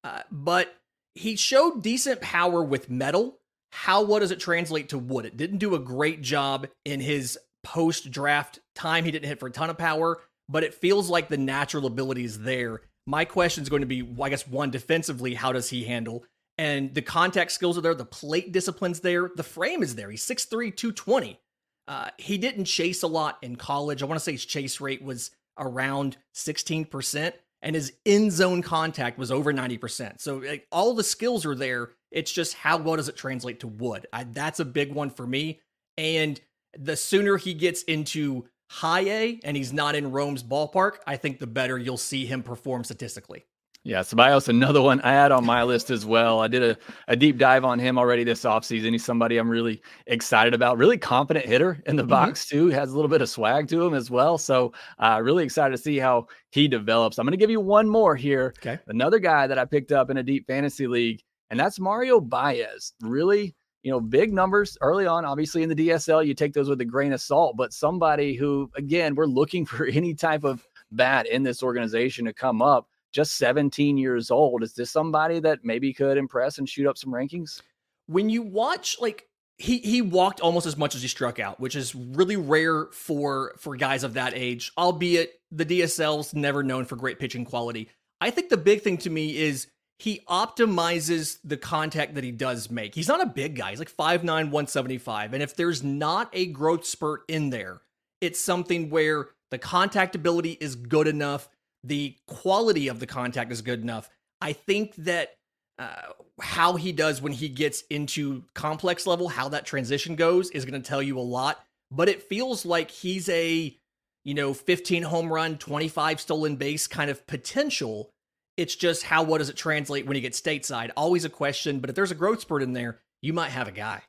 Uh, 0.03 0.23
but 0.31 0.75
he 1.15 1.37
showed 1.37 1.83
decent 1.83 2.21
power 2.21 2.63
with 2.63 2.91
metal. 2.91 3.39
How 3.73 4.03
what 4.03 4.21
does 4.21 4.33
it 4.33 4.41
translate 4.41 4.89
to 4.89 4.99
wood? 4.99 5.27
It 5.27 5.37
didn't 5.37 5.59
do 5.59 5.75
a 5.75 5.81
great 5.81 6.23
job 6.23 6.67
in 6.85 7.01
his 7.01 7.39
post 7.63 8.11
draft 8.11 8.59
time. 8.75 9.05
He 9.05 9.11
didn't 9.11 9.29
hit 9.29 9.39
for 9.39 9.47
a 9.47 9.53
ton 9.53 9.71
of 9.71 9.79
power, 9.79 10.21
but 10.49 10.65
it 10.65 10.75
feels 10.75 11.09
like 11.09 11.29
the 11.29 11.37
natural 11.37 11.87
ability 11.87 12.25
is 12.25 12.41
there. 12.41 12.83
My 13.07 13.25
question 13.25 13.63
is 13.63 13.69
going 13.69 13.83
to 13.83 13.87
be, 13.87 14.09
I 14.21 14.29
guess, 14.29 14.47
one, 14.47 14.71
defensively, 14.71 15.35
how 15.35 15.53
does 15.53 15.71
he 15.71 15.85
handle? 15.85 16.25
And 16.59 16.95
the 16.95 17.03
contact 17.03 17.53
skills 17.53 17.79
are 17.79 17.81
there, 17.81 17.95
the 17.95 18.05
plate 18.05 18.53
discipline's 18.53 19.01
there, 19.01 19.31
the 19.35 19.43
frame 19.43 19.83
is 19.83 19.95
there. 19.95 20.11
He's 20.11 20.27
6'3, 20.27 20.77
220. 20.77 21.41
Uh, 21.89 22.11
he 22.19 22.39
didn't 22.39 22.67
chase 22.67 23.03
a 23.03 23.07
lot 23.07 23.39
in 23.43 23.57
college. 23.57 24.03
I 24.03 24.07
want 24.07 24.19
to 24.19 24.25
say 24.25 24.33
his 24.33 24.45
chase 24.45 24.81
rate 24.81 25.03
was 25.03 25.31
around 25.59 26.17
16%, 26.35 27.33
and 27.63 27.75
his 27.75 27.93
in 28.05 28.31
zone 28.31 28.63
contact 28.63 29.19
was 29.19 29.33
over 29.33 29.53
90%. 29.53 30.21
So 30.21 30.37
like, 30.37 30.67
all 30.71 30.95
the 30.95 31.03
skills 31.03 31.45
are 31.47 31.55
there. 31.55 31.91
It's 32.11 32.33
just 32.33 32.55
how 32.55 32.79
well 32.79 32.97
does 32.97 33.09
it 33.09 33.17
translate 33.17 33.61
to 33.61 33.67
wood? 33.67 34.07
I, 34.13 34.25
that's 34.25 34.61
a 34.61 34.65
big 34.65 34.93
one 34.93 35.11
for 35.11 35.27
me. 35.27 35.61
And 35.97 36.41
the 36.79 36.97
sooner 36.97 37.37
he 37.37 37.55
gets 37.55 37.83
into 37.83 38.47
high 38.71 39.01
A 39.01 39.41
and 39.43 39.57
he's 39.57 39.73
not 39.73 39.97
in 39.97 40.13
Rome's 40.13 40.45
ballpark, 40.45 40.99
I 41.05 41.17
think 41.17 41.41
the 41.41 41.47
better 41.47 41.77
you'll 41.77 41.97
see 41.97 42.25
him 42.25 42.43
perform 42.43 42.85
statistically. 42.85 43.45
Yeah, 43.83 44.01
Ceballos, 44.01 44.49
another 44.49 44.83
one 44.83 45.01
I 45.01 45.13
had 45.13 45.33
on 45.33 45.45
my 45.45 45.63
list 45.63 45.91
as 45.91 46.05
well. 46.05 46.41
I 46.41 46.49
did 46.49 46.63
a, 46.63 46.77
a 47.09 47.17
deep 47.17 47.39
dive 47.39 47.65
on 47.65 47.79
him 47.79 47.99
already 47.99 48.25
this 48.25 48.43
offseason. 48.43 48.93
He's 48.93 49.05
somebody 49.05 49.39
I'm 49.39 49.49
really 49.49 49.81
excited 50.07 50.53
about. 50.53 50.77
Really 50.77 50.99
confident 50.99 51.47
hitter 51.47 51.83
in 51.87 51.97
the 51.97 52.03
mm-hmm. 52.03 52.11
box, 52.11 52.47
too. 52.47 52.69
Has 52.69 52.93
a 52.93 52.95
little 52.95 53.09
bit 53.09 53.23
of 53.23 53.31
swag 53.31 53.69
to 53.69 53.83
him 53.83 53.95
as 53.95 54.11
well. 54.11 54.37
So, 54.37 54.75
uh, 54.99 55.21
really 55.23 55.45
excited 55.45 55.75
to 55.75 55.83
see 55.83 55.99
how 55.99 56.27
he 56.51 56.69
develops. 56.69 57.19
I'm 57.19 57.25
going 57.25 57.33
to 57.33 57.39
give 57.39 57.51
you 57.51 57.61
one 57.61 57.89
more 57.89 58.15
here. 58.15 58.53
Okay. 58.59 58.79
Another 58.89 59.19
guy 59.19 59.47
that 59.47 59.59
I 59.59 59.65
picked 59.65 59.93
up 59.93 60.11
in 60.11 60.19
a 60.19 60.23
deep 60.23 60.47
fantasy 60.47 60.87
league, 60.87 61.23
and 61.49 61.59
that's 61.59 61.81
Mario 61.81 62.21
Baez. 62.21 62.93
Really 63.01 63.57
you 63.83 63.91
know, 63.91 64.01
big 64.01 64.33
numbers 64.33 64.77
early 64.81 65.07
on. 65.07 65.25
Obviously, 65.25 65.63
in 65.63 65.69
the 65.69 65.75
DSL, 65.75 66.27
you 66.27 66.35
take 66.35 66.53
those 66.53 66.69
with 66.69 66.81
a 66.81 66.85
grain 66.85 67.13
of 67.13 67.21
salt, 67.21 67.57
but 67.57 67.73
somebody 67.73 68.35
who, 68.35 68.71
again, 68.77 69.15
we're 69.15 69.27
looking 69.27 69.65
for 69.67 69.87
any 69.87 70.15
type 70.15 70.45
of 70.45 70.67
bat 70.93 71.27
in 71.27 71.43
this 71.43 71.63
organization 71.63 72.25
to 72.27 72.33
come 72.33 72.63
up. 72.63 72.89
Just 73.13 73.39
17 73.39 73.97
years 73.97 74.31
old. 74.31 74.63
Is 74.63 74.75
this 74.75 74.91
somebody 74.91 75.41
that 75.41 75.65
maybe 75.65 75.93
could 75.93 76.17
impress 76.17 76.59
and 76.59 76.69
shoot 76.69 76.87
up 76.87 76.97
some 76.97 77.13
rankings? 77.13 77.61
When 78.07 78.29
you 78.31 78.43
watch, 78.43 78.97
like, 79.01 79.27
he 79.59 79.79
he 79.79 80.01
walked 80.01 80.41
almost 80.41 80.65
as 80.65 80.79
much 80.79 80.95
as 80.95 81.03
he 81.03 81.09
struck 81.09 81.39
out, 81.39 81.61
which 81.61 81.77
is 81.77 81.95
really 81.95 82.37
rare 82.37 82.87
for 82.93 83.55
for 83.59 83.77
guys 83.77 84.05
of 84.05 84.15
that 84.15 84.33
age. 84.35 84.73
Albeit 84.79 85.33
the 85.53 85.67
DSL's 85.67 86.33
never 86.33 86.63
known 86.63 86.87
for 86.87 86.97
great 86.97 87.19
pitching 87.19 87.45
quality. 87.45 87.91
I 88.23 88.31
think 88.31 88.49
the 88.49 88.57
big 88.57 88.81
thing 88.81 88.97
to 88.99 89.11
me 89.11 89.37
is 89.37 89.67
he 90.03 90.21
optimizes 90.29 91.39
the 91.45 91.57
contact 91.57 92.15
that 92.15 92.25
he 92.25 92.33
does 92.33 92.71
make. 92.71 92.95
He's 92.95 93.09
not 93.09 93.23
a 93.23 93.27
big 93.27 93.57
guy. 93.57 93.71
He's 93.71 93.79
like 93.79 93.95
5'9, 93.95 94.25
175. 94.25 95.35
And 95.35 95.43
if 95.43 95.57
there's 95.57 95.83
not 95.83 96.29
a 96.33 96.47
growth 96.47 96.85
spurt 96.85 97.23
in 97.29 97.51
there, 97.51 97.81
it's 98.21 98.41
something 98.41 98.91
where 98.91 99.29
the 99.51 99.59
contact 99.59 100.15
ability 100.15 100.57
is 100.61 100.75
good 100.75 101.09
enough, 101.09 101.49
the 101.83 102.17
quality 102.27 102.89
of 102.89 103.01
the 103.01 103.07
contact 103.07 103.51
is 103.53 103.63
good 103.63 103.83
enough. 103.83 104.09
I 104.41 104.53
think 104.53 104.95
that 104.97 105.37
uh, 105.79 106.13
how 106.41 106.77
he 106.77 106.93
does 106.93 107.23
when 107.23 107.33
he 107.33 107.49
gets 107.49 107.83
into 107.91 108.45
complex 108.55 109.07
level, 109.07 109.29
how 109.29 109.49
that 109.49 109.67
transition 109.67 110.15
goes, 110.15 110.51
is 110.51 110.65
going 110.65 110.81
to 110.81 110.89
tell 110.89 111.03
you 111.03 111.19
a 111.19 111.21
lot. 111.21 111.65
But 111.91 112.09
it 112.09 112.23
feels 112.23 112.65
like 112.65 112.91
he's 112.91 113.29
a 113.29 113.77
you 114.25 114.35
know, 114.35 114.53
15 114.53 115.03
home 115.05 115.33
run, 115.33 115.59
25 115.59 116.21
stolen 116.21 116.57
base 116.57 116.87
kind 116.87 117.11
of 117.11 117.27
potential. 117.27 118.11
It's 118.61 118.77
just 118.77 119.05
how 119.05 119.23
what 119.23 119.39
does 119.39 119.49
it 119.49 119.57
translate 119.57 120.05
when 120.05 120.17
you 120.17 120.21
get 120.21 120.35
stateside? 120.35 120.91
Always 120.95 121.25
a 121.25 121.31
question, 121.31 121.79
but 121.81 121.89
if 121.89 121.97
there's 121.97 122.11
a 122.11 122.15
growth 122.15 122.43
spurt 122.43 122.63
in 122.63 122.75
there, 122.75 123.01
you 123.23 123.33
might 123.33 123.49
have 123.49 123.69
a 123.69 123.73
guy. 123.73 124.03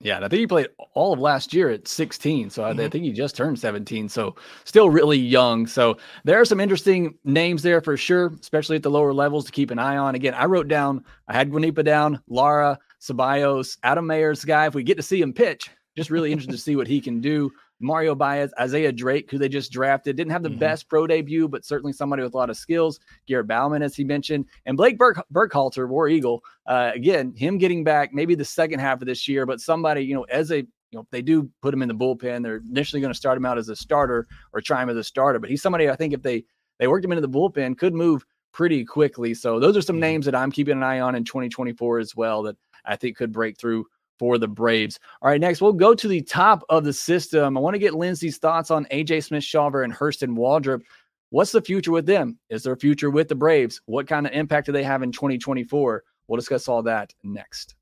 Yeah, 0.00 0.18
I 0.18 0.22
think 0.22 0.40
he 0.40 0.46
played 0.48 0.70
all 0.94 1.12
of 1.12 1.20
last 1.20 1.54
year 1.54 1.70
at 1.70 1.86
16. 1.86 2.50
So 2.50 2.64
mm-hmm. 2.64 2.80
I 2.80 2.88
think 2.88 3.04
he 3.04 3.12
just 3.12 3.36
turned 3.36 3.60
17. 3.60 4.08
So 4.08 4.34
still 4.64 4.90
really 4.90 5.16
young. 5.18 5.68
So 5.68 5.98
there 6.24 6.40
are 6.40 6.44
some 6.44 6.58
interesting 6.58 7.16
names 7.22 7.62
there 7.62 7.80
for 7.80 7.96
sure, 7.96 8.32
especially 8.40 8.74
at 8.74 8.82
the 8.82 8.90
lower 8.90 9.12
levels 9.12 9.44
to 9.44 9.52
keep 9.52 9.70
an 9.70 9.78
eye 9.78 9.98
on. 9.98 10.16
Again, 10.16 10.34
I 10.34 10.46
wrote 10.46 10.66
down, 10.66 11.04
I 11.28 11.34
had 11.34 11.52
Guanipa 11.52 11.84
down, 11.84 12.20
Lara, 12.26 12.80
Ceballos, 13.00 13.78
Adam 13.84 14.08
Maier's 14.08 14.44
guy. 14.44 14.66
If 14.66 14.74
we 14.74 14.82
get 14.82 14.96
to 14.96 15.02
see 15.04 15.20
him 15.20 15.32
pitch, 15.32 15.70
just 15.96 16.10
really 16.10 16.32
interested 16.32 16.56
to 16.56 16.58
see 16.60 16.74
what 16.74 16.88
he 16.88 17.00
can 17.00 17.20
do. 17.20 17.52
Mario 17.80 18.14
Baez, 18.14 18.52
Isaiah 18.58 18.92
Drake, 18.92 19.30
who 19.30 19.38
they 19.38 19.48
just 19.48 19.70
drafted, 19.70 20.16
didn't 20.16 20.32
have 20.32 20.42
the 20.42 20.48
mm-hmm. 20.48 20.58
best 20.58 20.88
pro 20.88 21.06
debut, 21.06 21.48
but 21.48 21.64
certainly 21.64 21.92
somebody 21.92 22.22
with 22.22 22.34
a 22.34 22.36
lot 22.36 22.50
of 22.50 22.56
skills. 22.56 23.00
Garrett 23.26 23.48
Baumann, 23.48 23.82
as 23.82 23.94
he 23.94 24.04
mentioned, 24.04 24.46
and 24.64 24.76
Blake 24.76 24.98
Burk- 24.98 25.24
Burkhalter, 25.32 25.88
War 25.88 26.08
Eagle. 26.08 26.42
Uh, 26.66 26.90
again, 26.94 27.34
him 27.34 27.58
getting 27.58 27.84
back 27.84 28.14
maybe 28.14 28.34
the 28.34 28.44
second 28.44 28.80
half 28.80 29.00
of 29.00 29.06
this 29.06 29.28
year, 29.28 29.46
but 29.46 29.60
somebody, 29.60 30.02
you 30.02 30.14
know, 30.14 30.24
as 30.24 30.50
a 30.50 30.66
you 30.92 31.00
know, 31.00 31.06
they 31.10 31.20
do 31.20 31.50
put 31.62 31.74
him 31.74 31.82
in 31.82 31.88
the 31.88 31.94
bullpen. 31.94 32.42
They're 32.42 32.62
initially 32.68 33.00
going 33.00 33.12
to 33.12 33.18
start 33.18 33.36
him 33.36 33.44
out 33.44 33.58
as 33.58 33.68
a 33.68 33.76
starter 33.76 34.26
or 34.52 34.60
try 34.60 34.82
him 34.82 34.88
as 34.88 34.96
a 34.96 35.04
starter, 35.04 35.38
but 35.38 35.50
he's 35.50 35.62
somebody 35.62 35.90
I 35.90 35.96
think 35.96 36.14
if 36.14 36.22
they 36.22 36.44
they 36.78 36.86
worked 36.86 37.04
him 37.04 37.12
into 37.12 37.26
the 37.26 37.28
bullpen, 37.28 37.76
could 37.76 37.94
move 37.94 38.24
pretty 38.52 38.84
quickly. 38.84 39.34
So 39.34 39.60
those 39.60 39.76
are 39.76 39.82
some 39.82 39.96
mm-hmm. 39.96 40.00
names 40.00 40.26
that 40.26 40.34
I'm 40.34 40.52
keeping 40.52 40.76
an 40.76 40.82
eye 40.82 41.00
on 41.00 41.14
in 41.14 41.24
2024 41.24 41.98
as 41.98 42.16
well 42.16 42.42
that 42.44 42.56
I 42.84 42.96
think 42.96 43.16
could 43.16 43.32
break 43.32 43.58
through 43.58 43.86
for 44.18 44.38
the 44.38 44.48
Braves. 44.48 44.98
All 45.22 45.30
right, 45.30 45.40
next 45.40 45.60
we'll 45.60 45.72
go 45.72 45.94
to 45.94 46.08
the 46.08 46.22
top 46.22 46.64
of 46.68 46.84
the 46.84 46.92
system. 46.92 47.56
I 47.56 47.60
want 47.60 47.74
to 47.74 47.78
get 47.78 47.94
Lindsay's 47.94 48.38
thoughts 48.38 48.70
on 48.70 48.86
AJ 48.86 49.24
Smith 49.24 49.44
Shawver 49.44 49.84
and 49.84 49.92
Hurston 49.92 50.36
Waldrep. 50.36 50.82
What's 51.30 51.52
the 51.52 51.60
future 51.60 51.92
with 51.92 52.06
them? 52.06 52.38
Is 52.50 52.62
there 52.62 52.72
a 52.72 52.78
future 52.78 53.10
with 53.10 53.28
the 53.28 53.34
Braves? 53.34 53.80
What 53.86 54.06
kind 54.06 54.26
of 54.26 54.32
impact 54.32 54.66
do 54.66 54.72
they 54.72 54.84
have 54.84 55.02
in 55.02 55.12
2024? 55.12 56.04
We'll 56.28 56.36
discuss 56.36 56.68
all 56.68 56.82
that 56.84 57.12
next. 57.22 57.74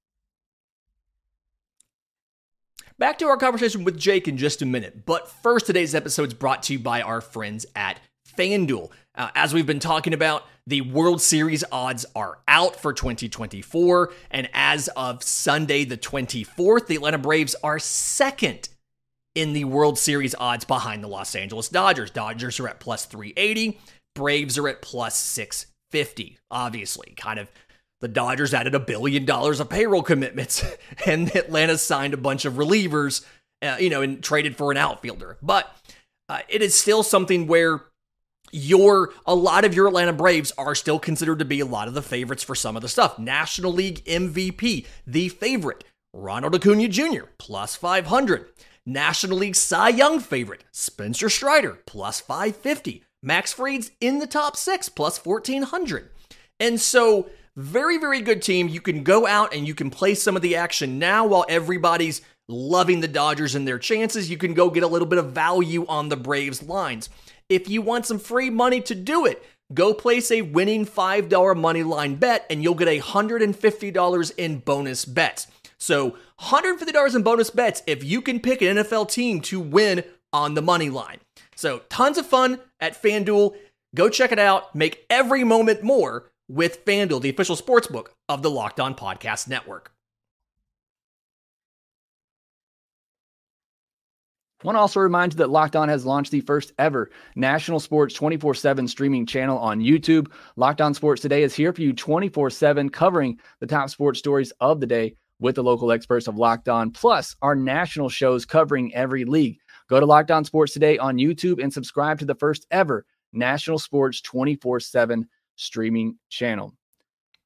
Back 2.99 3.19
to 3.19 3.27
our 3.27 3.37
conversation 3.37 3.83
with 3.83 3.99
Jake 3.99 4.29
in 4.29 4.37
just 4.37 4.63
a 4.63 4.67
minute. 4.67 5.05
But 5.05 5.29
first, 5.29 5.67
today's 5.67 5.95
episode 5.95 6.29
is 6.29 6.35
brought 6.35 6.63
to 6.65 6.75
you 6.75 6.79
by 6.79 7.03
our 7.03 7.21
friends 7.21 7.67
at 7.75 7.99
FanDuel. 8.39 8.91
Uh, 9.17 9.31
as 9.35 9.55
we've 9.55 9.67
been 9.67 9.81
talking 9.81 10.13
about, 10.13 10.45
the 10.67 10.81
World 10.81 11.21
Series 11.21 11.63
odds 11.71 12.05
are 12.17 12.39
out 12.49 12.77
for 12.77 12.93
2024. 12.93 14.13
And 14.31 14.49
as 14.53 14.89
of 14.89 15.23
Sunday, 15.23 15.85
the 15.85 15.97
24th, 15.97 16.87
the 16.87 16.97
Atlanta 16.97 17.19
Braves 17.19 17.55
are 17.63 17.79
second 17.79 18.69
in 19.35 19.53
the 19.53 19.65
World 19.65 19.99
Series 19.99 20.35
odds 20.37 20.65
behind 20.65 21.03
the 21.03 21.09
Los 21.09 21.35
Angeles 21.35 21.69
Dodgers. 21.69 22.11
Dodgers 22.11 22.59
are 22.61 22.69
at 22.69 22.81
plus 22.81 23.05
380, 23.05 23.79
Braves 24.15 24.59
are 24.59 24.69
at 24.69 24.81
plus 24.81 25.17
650. 25.17 26.39
Obviously, 26.51 27.15
kind 27.17 27.39
of 27.39 27.51
the 28.01 28.09
Dodgers 28.09 28.55
added 28.55 28.75
a 28.75 28.81
billion 28.81 29.25
dollars 29.25 29.61
of 29.61 29.69
payroll 29.69 30.03
commitments, 30.03 30.65
and 31.07 31.35
Atlanta 31.35 31.79
signed 31.79 32.15
a 32.15 32.19
bunch 32.19 32.45
of 32.45 32.55
relievers, 32.55 33.25
uh, 33.63 33.77
you 33.81 33.91
know, 33.91 34.03
and 34.03 34.23
traded 34.23 34.57
for 34.57 34.71
an 34.71 34.77
outfielder. 34.77 35.37
But 35.43 35.75
uh, 36.29 36.41
it 36.49 36.63
is 36.63 36.75
still 36.75 37.03
something 37.03 37.47
where 37.47 37.83
your 38.53 39.13
a 39.27 39.35
lot 39.35 39.65
of 39.65 39.75
your 39.75 39.89
Atlanta 39.89 40.13
Braves 40.13 40.53
are 40.57 40.75
still 40.75 40.99
considered 40.99 41.39
to 41.41 41.45
be 41.45 41.61
a 41.61 41.67
lot 41.67 41.89
of 41.89 41.95
the 41.95 42.03
favorites 42.03 42.43
for 42.43 42.55
some 42.55 42.77
of 42.77 42.83
the 42.83 42.89
stuff. 42.89 43.19
National 43.19 43.73
League 43.73 44.05
MVP, 44.05 44.87
the 45.07 45.29
favorite, 45.29 45.85
Ronald 46.13 46.55
Acuna 46.55 46.89
Jr. 46.89 47.25
plus 47.39 47.77
500. 47.77 48.47
National 48.87 49.39
League 49.39 49.57
Cy 49.57 49.89
Young 49.89 50.21
favorite, 50.21 50.65
Spencer 50.71 51.31
Strider 51.31 51.79
plus 51.87 52.21
550. 52.21 53.03
Max 53.23 53.53
Fried's 53.55 53.91
in 54.01 54.19
the 54.19 54.27
top 54.27 54.57
6 54.57 54.91
plus 54.91 55.25
1400. 55.25 56.11
And 56.61 56.81
so 56.81 57.31
very 57.57 57.99
very 57.99 58.21
good 58.21 58.43
team. 58.43 58.69
You 58.69 58.81
can 58.81 59.03
go 59.03 59.27
out 59.27 59.55
and 59.55 59.67
you 59.67 59.75
can 59.75 59.91
play 59.91 60.15
some 60.15 60.37
of 60.37 60.43
the 60.43 60.57
action 60.57 60.99
now 60.99 61.27
while 61.27 61.47
everybody's 61.49 62.21
loving 62.49 63.01
the 63.01 63.09
Dodgers 63.09 63.55
and 63.55 63.67
their 63.67 63.79
chances. 63.79 64.31
You 64.31 64.37
can 64.37 64.55
go 64.55 64.71
get 64.71 64.83
a 64.83 64.89
little 64.89 65.09
bit 65.09 65.19
of 65.19 65.33
value 65.33 65.87
on 65.89 66.09
the 66.09 66.17
Braves 66.17 66.63
lines. 66.63 67.09
If 67.49 67.69
you 67.69 67.83
want 67.83 68.07
some 68.07 68.19
free 68.19 68.51
money 68.51 68.81
to 68.83 68.95
do 68.95 69.27
it, 69.27 69.43
go 69.73 69.95
place 69.95 70.31
a 70.31 70.43
winning 70.43 70.87
$5 70.87 71.57
money 71.57 71.83
line 71.83 72.17
bet 72.17 72.47
and 72.51 72.63
you'll 72.63 72.75
get 72.75 72.89
$150 72.89 74.33
in 74.37 74.59
bonus 74.59 75.05
bets. 75.05 75.47
So, 75.79 76.17
$150 76.41 77.15
in 77.15 77.23
bonus 77.23 77.51
bets 77.51 77.83
if 77.87 78.03
you 78.03 78.23
can 78.23 78.41
pick 78.41 78.63
an 78.63 78.77
NFL 78.79 79.11
team 79.11 79.41
to 79.43 79.61
win 79.61 80.05
on 80.33 80.55
the 80.55 80.63
money 80.63 80.91
line. 80.91 81.19
So, 81.55 81.83
tons 81.91 82.19
of 82.19 82.27
fun 82.27 82.61
at 82.81 83.01
FanDuel. 83.01 83.57
Go 83.95 84.09
check 84.09 84.33
it 84.33 84.39
out. 84.39 84.75
Make 84.75 85.05
every 85.11 85.45
moment 85.45 85.83
more 85.83 86.31
with 86.49 86.85
FanDuel, 86.85 87.21
the 87.21 87.31
official 87.31 87.57
sportsbook 87.57 88.09
of 88.29 88.43
the 88.43 88.51
Locked 88.51 88.81
On 88.81 88.95
Podcast 88.95 89.49
Network. 89.49 89.94
Want 94.65 94.77
to 94.77 94.81
also 94.81 95.01
remind 95.01 95.35
you 95.35 95.37
that 95.39 95.51
Locked 95.51 95.77
On 95.77 95.89
has 95.91 96.07
launched 96.07 96.31
the 96.31 96.41
first 96.41 96.73
ever 96.79 97.11
national 97.37 97.81
sports 97.81 98.15
24 98.15 98.55
7 98.55 98.89
streaming 98.89 99.27
channel 99.27 99.59
on 99.59 99.81
YouTube. 99.81 100.29
Locked 100.57 100.81
On 100.81 100.95
Sports 100.95 101.21
Today 101.21 101.43
is 101.43 101.55
here 101.55 101.73
for 101.73 101.83
you 101.83 101.93
24 101.93 102.51
7, 102.51 102.89
covering 102.89 103.39
the 103.61 103.67
top 103.67 103.91
sports 103.91 104.19
stories 104.19 104.53
of 104.61 104.81
the 104.81 104.87
day 104.87 105.15
with 105.39 105.57
the 105.57 105.63
local 105.63 105.93
experts 105.93 106.27
of 106.27 106.37
Locked 106.37 106.69
On, 106.69 106.91
plus 106.91 107.37
our 107.43 107.55
national 107.55 108.09
shows 108.09 108.47
covering 108.47 108.95
every 108.95 109.27
league. 109.27 109.59
Go 109.89 110.01
to 110.01 110.07
Locked 110.07 110.31
On 110.31 110.45
Sports 110.45 110.73
Today 110.73 110.97
on 110.97 111.19
YouTube 111.19 111.63
and 111.63 111.73
subscribe 111.73 112.19
to 112.21 112.25
the 112.25 112.35
first 112.35 112.67
ever 112.71 113.05
national 113.35 113.79
sports 113.79 114.23
24 114.23 114.81
7 114.81 115.29
streaming 115.57 116.19
channel. 116.31 116.75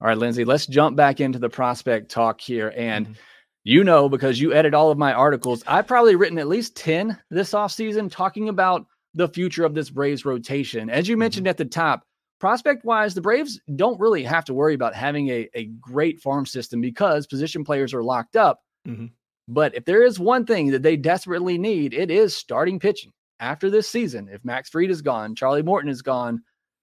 All 0.00 0.06
right, 0.06 0.16
Lindsay, 0.16 0.44
let's 0.44 0.66
jump 0.66 0.96
back 0.96 1.20
into 1.20 1.40
the 1.40 1.48
prospect 1.48 2.12
talk 2.12 2.40
here. 2.40 2.72
And 2.76 3.06
mm-hmm 3.06 3.20
you 3.64 3.84
know 3.84 4.08
because 4.08 4.40
you 4.40 4.52
edit 4.52 4.74
all 4.74 4.90
of 4.90 4.98
my 4.98 5.12
articles. 5.12 5.62
I've 5.66 5.86
probably 5.86 6.16
written 6.16 6.38
at 6.38 6.48
least 6.48 6.76
10 6.76 7.18
this 7.30 7.52
offseason 7.52 8.10
talking 8.10 8.48
about 8.48 8.86
the 9.14 9.28
future 9.28 9.64
of 9.64 9.74
this 9.74 9.90
braves 9.90 10.24
rotation. 10.24 10.90
As 10.90 11.08
you 11.08 11.14
mm-hmm. 11.14 11.20
mentioned 11.20 11.48
at 11.48 11.56
the 11.56 11.64
top 11.64 12.04
prospect 12.40 12.84
wise 12.84 13.14
the 13.14 13.20
braves 13.20 13.60
don't 13.74 13.98
really 13.98 14.22
have 14.22 14.44
to 14.44 14.54
worry 14.54 14.74
about 14.74 14.94
having 14.94 15.28
a, 15.28 15.48
a 15.54 15.64
great 15.80 16.20
farm 16.20 16.46
system 16.46 16.80
because 16.80 17.26
position 17.26 17.64
players 17.64 17.92
are 17.92 18.02
locked 18.02 18.36
up. 18.36 18.60
Mm-hmm. 18.86 19.06
but 19.48 19.74
if 19.74 19.84
there 19.84 20.02
is 20.02 20.20
one 20.20 20.46
thing 20.46 20.70
that 20.70 20.82
they 20.82 20.96
desperately 20.96 21.58
need 21.58 21.92
it 21.92 22.10
is 22.10 22.34
starting 22.34 22.78
pitching. 22.78 23.12
After 23.40 23.70
this 23.70 23.88
season 23.88 24.28
if 24.32 24.44
max 24.44 24.70
fried 24.70 24.90
is 24.90 25.02
gone 25.02 25.34
charlie 25.34 25.62
morton 25.62 25.90
is 25.90 26.00
gone 26.00 26.42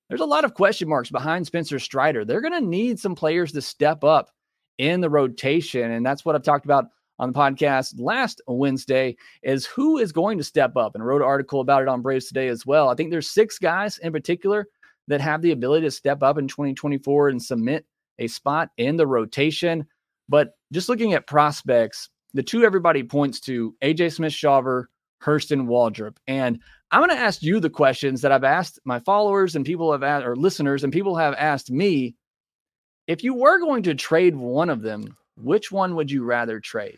there's 0.09 0.21
a 0.21 0.25
lot 0.25 0.45
of 0.45 0.53
question 0.53 0.87
marks 0.87 1.09
behind 1.09 1.47
spencer 1.47 1.79
strider. 1.79 2.25
They're 2.25 2.41
going 2.41 2.53
to 2.53 2.61
need 2.61 2.99
some 2.99 3.15
players 3.15 3.51
to 3.53 3.61
step 3.61 4.03
up 4.03 4.29
in 4.77 5.01
the 5.01 5.09
rotation. 5.09 5.91
And 5.91 6.05
that's 6.05 6.25
what 6.25 6.35
I've 6.35 6.43
talked 6.43 6.65
about 6.65 6.85
on 7.19 7.31
the 7.31 7.37
podcast 7.37 7.93
last 7.97 8.41
Wednesday 8.47 9.15
is 9.41 9.65
who 9.65 9.97
is 9.97 10.11
going 10.11 10.37
to 10.37 10.43
step 10.43 10.75
up 10.75 10.95
and 10.95 11.05
wrote 11.05 11.21
an 11.21 11.27
article 11.27 11.61
about 11.61 11.81
it 11.81 11.87
on 11.87 12.01
Braves 12.01 12.27
today 12.27 12.49
as 12.49 12.65
well. 12.65 12.89
I 12.89 12.95
think 12.95 13.09
there's 13.09 13.31
six 13.31 13.57
guys 13.57 13.97
in 13.99 14.11
particular 14.11 14.67
that 15.07 15.21
have 15.21 15.41
the 15.41 15.51
ability 15.51 15.85
to 15.85 15.91
step 15.91 16.23
up 16.23 16.37
in 16.37 16.47
2024 16.47 17.29
and 17.29 17.41
submit 17.41 17.85
a 18.19 18.27
spot 18.27 18.69
in 18.77 18.97
the 18.97 19.07
rotation. 19.07 19.85
But 20.27 20.57
just 20.73 20.89
looking 20.89 21.13
at 21.13 21.27
prospects, 21.27 22.09
the 22.33 22.43
two 22.43 22.63
everybody 22.63 23.03
points 23.03 23.39
to 23.41 23.75
AJ 23.81 24.13
Smith 24.13 24.33
Shawver, 24.33 24.85
Hurston 25.23 25.67
Waldrep. 25.67 26.17
And 26.27 26.59
I'm 26.91 26.99
going 26.99 27.15
to 27.15 27.23
ask 27.23 27.41
you 27.41 27.59
the 27.59 27.69
questions 27.69 28.21
that 28.21 28.31
I've 28.31 28.43
asked 28.43 28.79
my 28.85 28.99
followers 28.99 29.55
and 29.55 29.65
people 29.65 29.91
have 29.91 30.03
asked, 30.03 30.25
or 30.25 30.35
listeners 30.35 30.83
and 30.83 30.91
people 30.91 31.15
have 31.15 31.33
asked 31.35 31.71
me 31.71 32.15
if 33.07 33.23
you 33.23 33.33
were 33.33 33.59
going 33.59 33.83
to 33.83 33.95
trade 33.95 34.35
one 34.35 34.69
of 34.69 34.81
them, 34.81 35.17
which 35.37 35.71
one 35.71 35.95
would 35.95 36.11
you 36.11 36.23
rather 36.23 36.59
trade? 36.59 36.97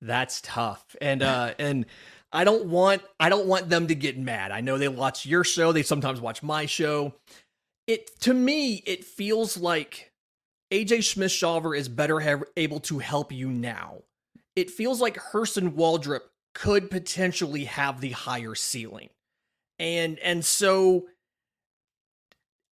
That's 0.00 0.40
tough. 0.42 0.84
And 1.00 1.22
uh 1.22 1.54
and 1.58 1.86
I 2.32 2.44
don't 2.44 2.66
want 2.66 3.02
I 3.20 3.28
don't 3.28 3.46
want 3.46 3.68
them 3.68 3.86
to 3.88 3.94
get 3.94 4.18
mad. 4.18 4.50
I 4.50 4.60
know 4.60 4.78
they 4.78 4.88
watch 4.88 5.26
your 5.26 5.44
show, 5.44 5.72
they 5.72 5.82
sometimes 5.82 6.20
watch 6.20 6.42
my 6.42 6.66
show. 6.66 7.14
It 7.86 8.18
to 8.20 8.34
me 8.34 8.82
it 8.86 9.04
feels 9.04 9.56
like 9.56 10.10
AJ 10.72 11.04
Smith 11.04 11.30
Shawver 11.30 11.76
is 11.76 11.88
better 11.88 12.20
have, 12.20 12.44
able 12.56 12.80
to 12.80 12.98
help 12.98 13.30
you 13.30 13.50
now. 13.50 14.02
It 14.56 14.70
feels 14.70 15.00
like 15.00 15.16
Hurston 15.16 15.74
Waldrep 15.74 16.20
could 16.54 16.90
potentially 16.90 17.64
have 17.64 18.00
the 18.00 18.10
higher 18.10 18.54
ceiling. 18.54 19.10
And 19.78 20.18
and 20.20 20.44
so 20.44 21.06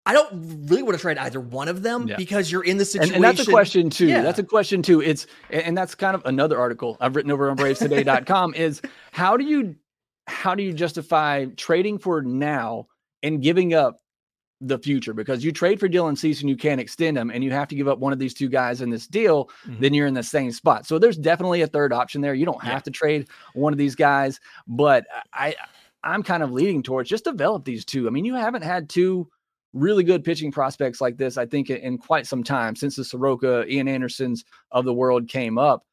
I 0.07 0.13
don't 0.13 0.67
really 0.69 0.83
want 0.83 0.97
to 0.97 1.01
trade 1.01 1.17
either 1.17 1.41
one 1.41 1.67
of 1.67 1.83
them 1.83 2.07
yeah. 2.07 2.15
because 2.15 2.49
you're 2.49 2.63
in 2.63 2.77
the 2.77 2.85
situation. 2.85 3.15
And, 3.15 3.25
and 3.25 3.37
that's 3.37 3.45
a 3.45 3.51
question 3.51 3.89
too. 3.89 4.07
Yeah. 4.07 4.21
That's 4.21 4.39
a 4.39 4.43
question 4.43 4.81
too. 4.81 5.01
It's 5.01 5.27
and 5.49 5.77
that's 5.77 5.95
kind 5.95 6.15
of 6.15 6.25
another 6.25 6.57
article 6.57 6.95
I've 7.01 7.17
written 7.17 7.29
over 7.29 7.49
on 7.49 7.57
bravestoday.com 7.57 8.53
is 8.55 8.81
how 9.11 9.35
do 9.35 9.43
you 9.43 9.75
how 10.27 10.55
do 10.55 10.63
you 10.63 10.71
justify 10.71 11.45
trading 11.57 11.99
for 11.99 12.21
now 12.21 12.87
and 13.21 13.41
giving 13.41 13.73
up 13.73 13.99
the 14.61 14.79
future 14.79 15.13
because 15.13 15.43
you 15.43 15.51
trade 15.51 15.77
for 15.77 15.89
Dylan 15.89 16.17
Cease 16.17 16.39
and 16.39 16.49
you 16.49 16.55
can't 16.55 16.79
extend 16.79 17.17
him 17.17 17.29
and 17.29 17.43
you 17.43 17.51
have 17.51 17.67
to 17.67 17.75
give 17.75 17.89
up 17.89 17.99
one 17.99 18.13
of 18.13 18.17
these 18.17 18.33
two 18.33 18.47
guys 18.47 18.79
in 18.79 18.89
this 18.89 19.07
deal, 19.07 19.49
mm-hmm. 19.65 19.81
then 19.81 19.93
you're 19.93 20.07
in 20.07 20.13
the 20.13 20.23
same 20.23 20.51
spot. 20.53 20.87
So 20.87 20.97
there's 20.97 21.17
definitely 21.17 21.61
a 21.63 21.67
third 21.67 21.91
option 21.91 22.21
there. 22.21 22.33
You 22.33 22.45
don't 22.45 22.63
have 22.63 22.75
yeah. 22.75 22.79
to 22.79 22.91
trade 22.91 23.27
one 23.55 23.73
of 23.73 23.77
these 23.77 23.93
guys, 23.93 24.39
but 24.67 25.05
I 25.33 25.53
I'm 26.03 26.23
kind 26.23 26.43
of 26.43 26.51
leading 26.53 26.81
towards 26.81 27.09
just 27.09 27.25
develop 27.25 27.65
these 27.65 27.83
two. 27.83 28.07
I 28.07 28.09
mean, 28.09 28.23
you 28.23 28.35
haven't 28.35 28.63
had 28.63 28.87
two 28.87 29.29
really 29.74 30.03
good 30.03 30.24
pitching 30.24 30.51
prospects 30.51 31.01
like 31.01 31.17
this, 31.17 31.38
I 31.38 31.45
think, 31.45 31.69
in 31.69 31.97
quite 31.97 32.25
some 32.25 32.43
time 32.43 32.75
since 32.75 32.95
the 32.95 33.03
Soroka, 33.03 33.65
Ian 33.67 33.88
Andersons 33.88 34.43
of 34.71 34.86
the 34.86 34.93
world 34.93 35.27
came 35.27 35.57
up. 35.57 35.83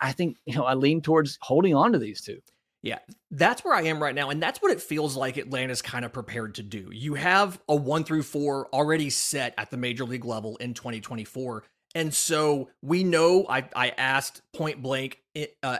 I 0.00 0.12
think, 0.12 0.36
you 0.46 0.54
know, 0.54 0.64
I 0.64 0.74
lean 0.74 1.00
towards 1.00 1.38
holding 1.40 1.74
on 1.74 1.92
to 1.92 1.98
these 1.98 2.20
two. 2.20 2.40
Yeah, 2.82 2.98
that's 3.32 3.64
where 3.64 3.74
I 3.74 3.82
am 3.82 4.00
right 4.00 4.14
now. 4.14 4.30
And 4.30 4.40
that's 4.40 4.62
what 4.62 4.70
it 4.70 4.80
feels 4.80 5.16
like 5.16 5.36
Atlanta's 5.36 5.82
kind 5.82 6.04
of 6.04 6.12
prepared 6.12 6.54
to 6.56 6.62
do. 6.62 6.90
You 6.92 7.14
have 7.14 7.60
a 7.68 7.74
one 7.74 8.04
through 8.04 8.22
four 8.22 8.68
already 8.72 9.10
set 9.10 9.54
at 9.58 9.70
the 9.70 9.76
major 9.76 10.04
league 10.04 10.24
level 10.24 10.56
in 10.58 10.74
2024. 10.74 11.64
And 11.94 12.14
so 12.14 12.70
we 12.82 13.02
know 13.02 13.46
I, 13.48 13.68
I 13.74 13.88
asked 13.90 14.42
point 14.52 14.80
blank 14.80 15.18
uh, 15.62 15.78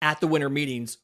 at 0.00 0.20
the 0.20 0.26
winter 0.26 0.48
meetings, 0.48 0.96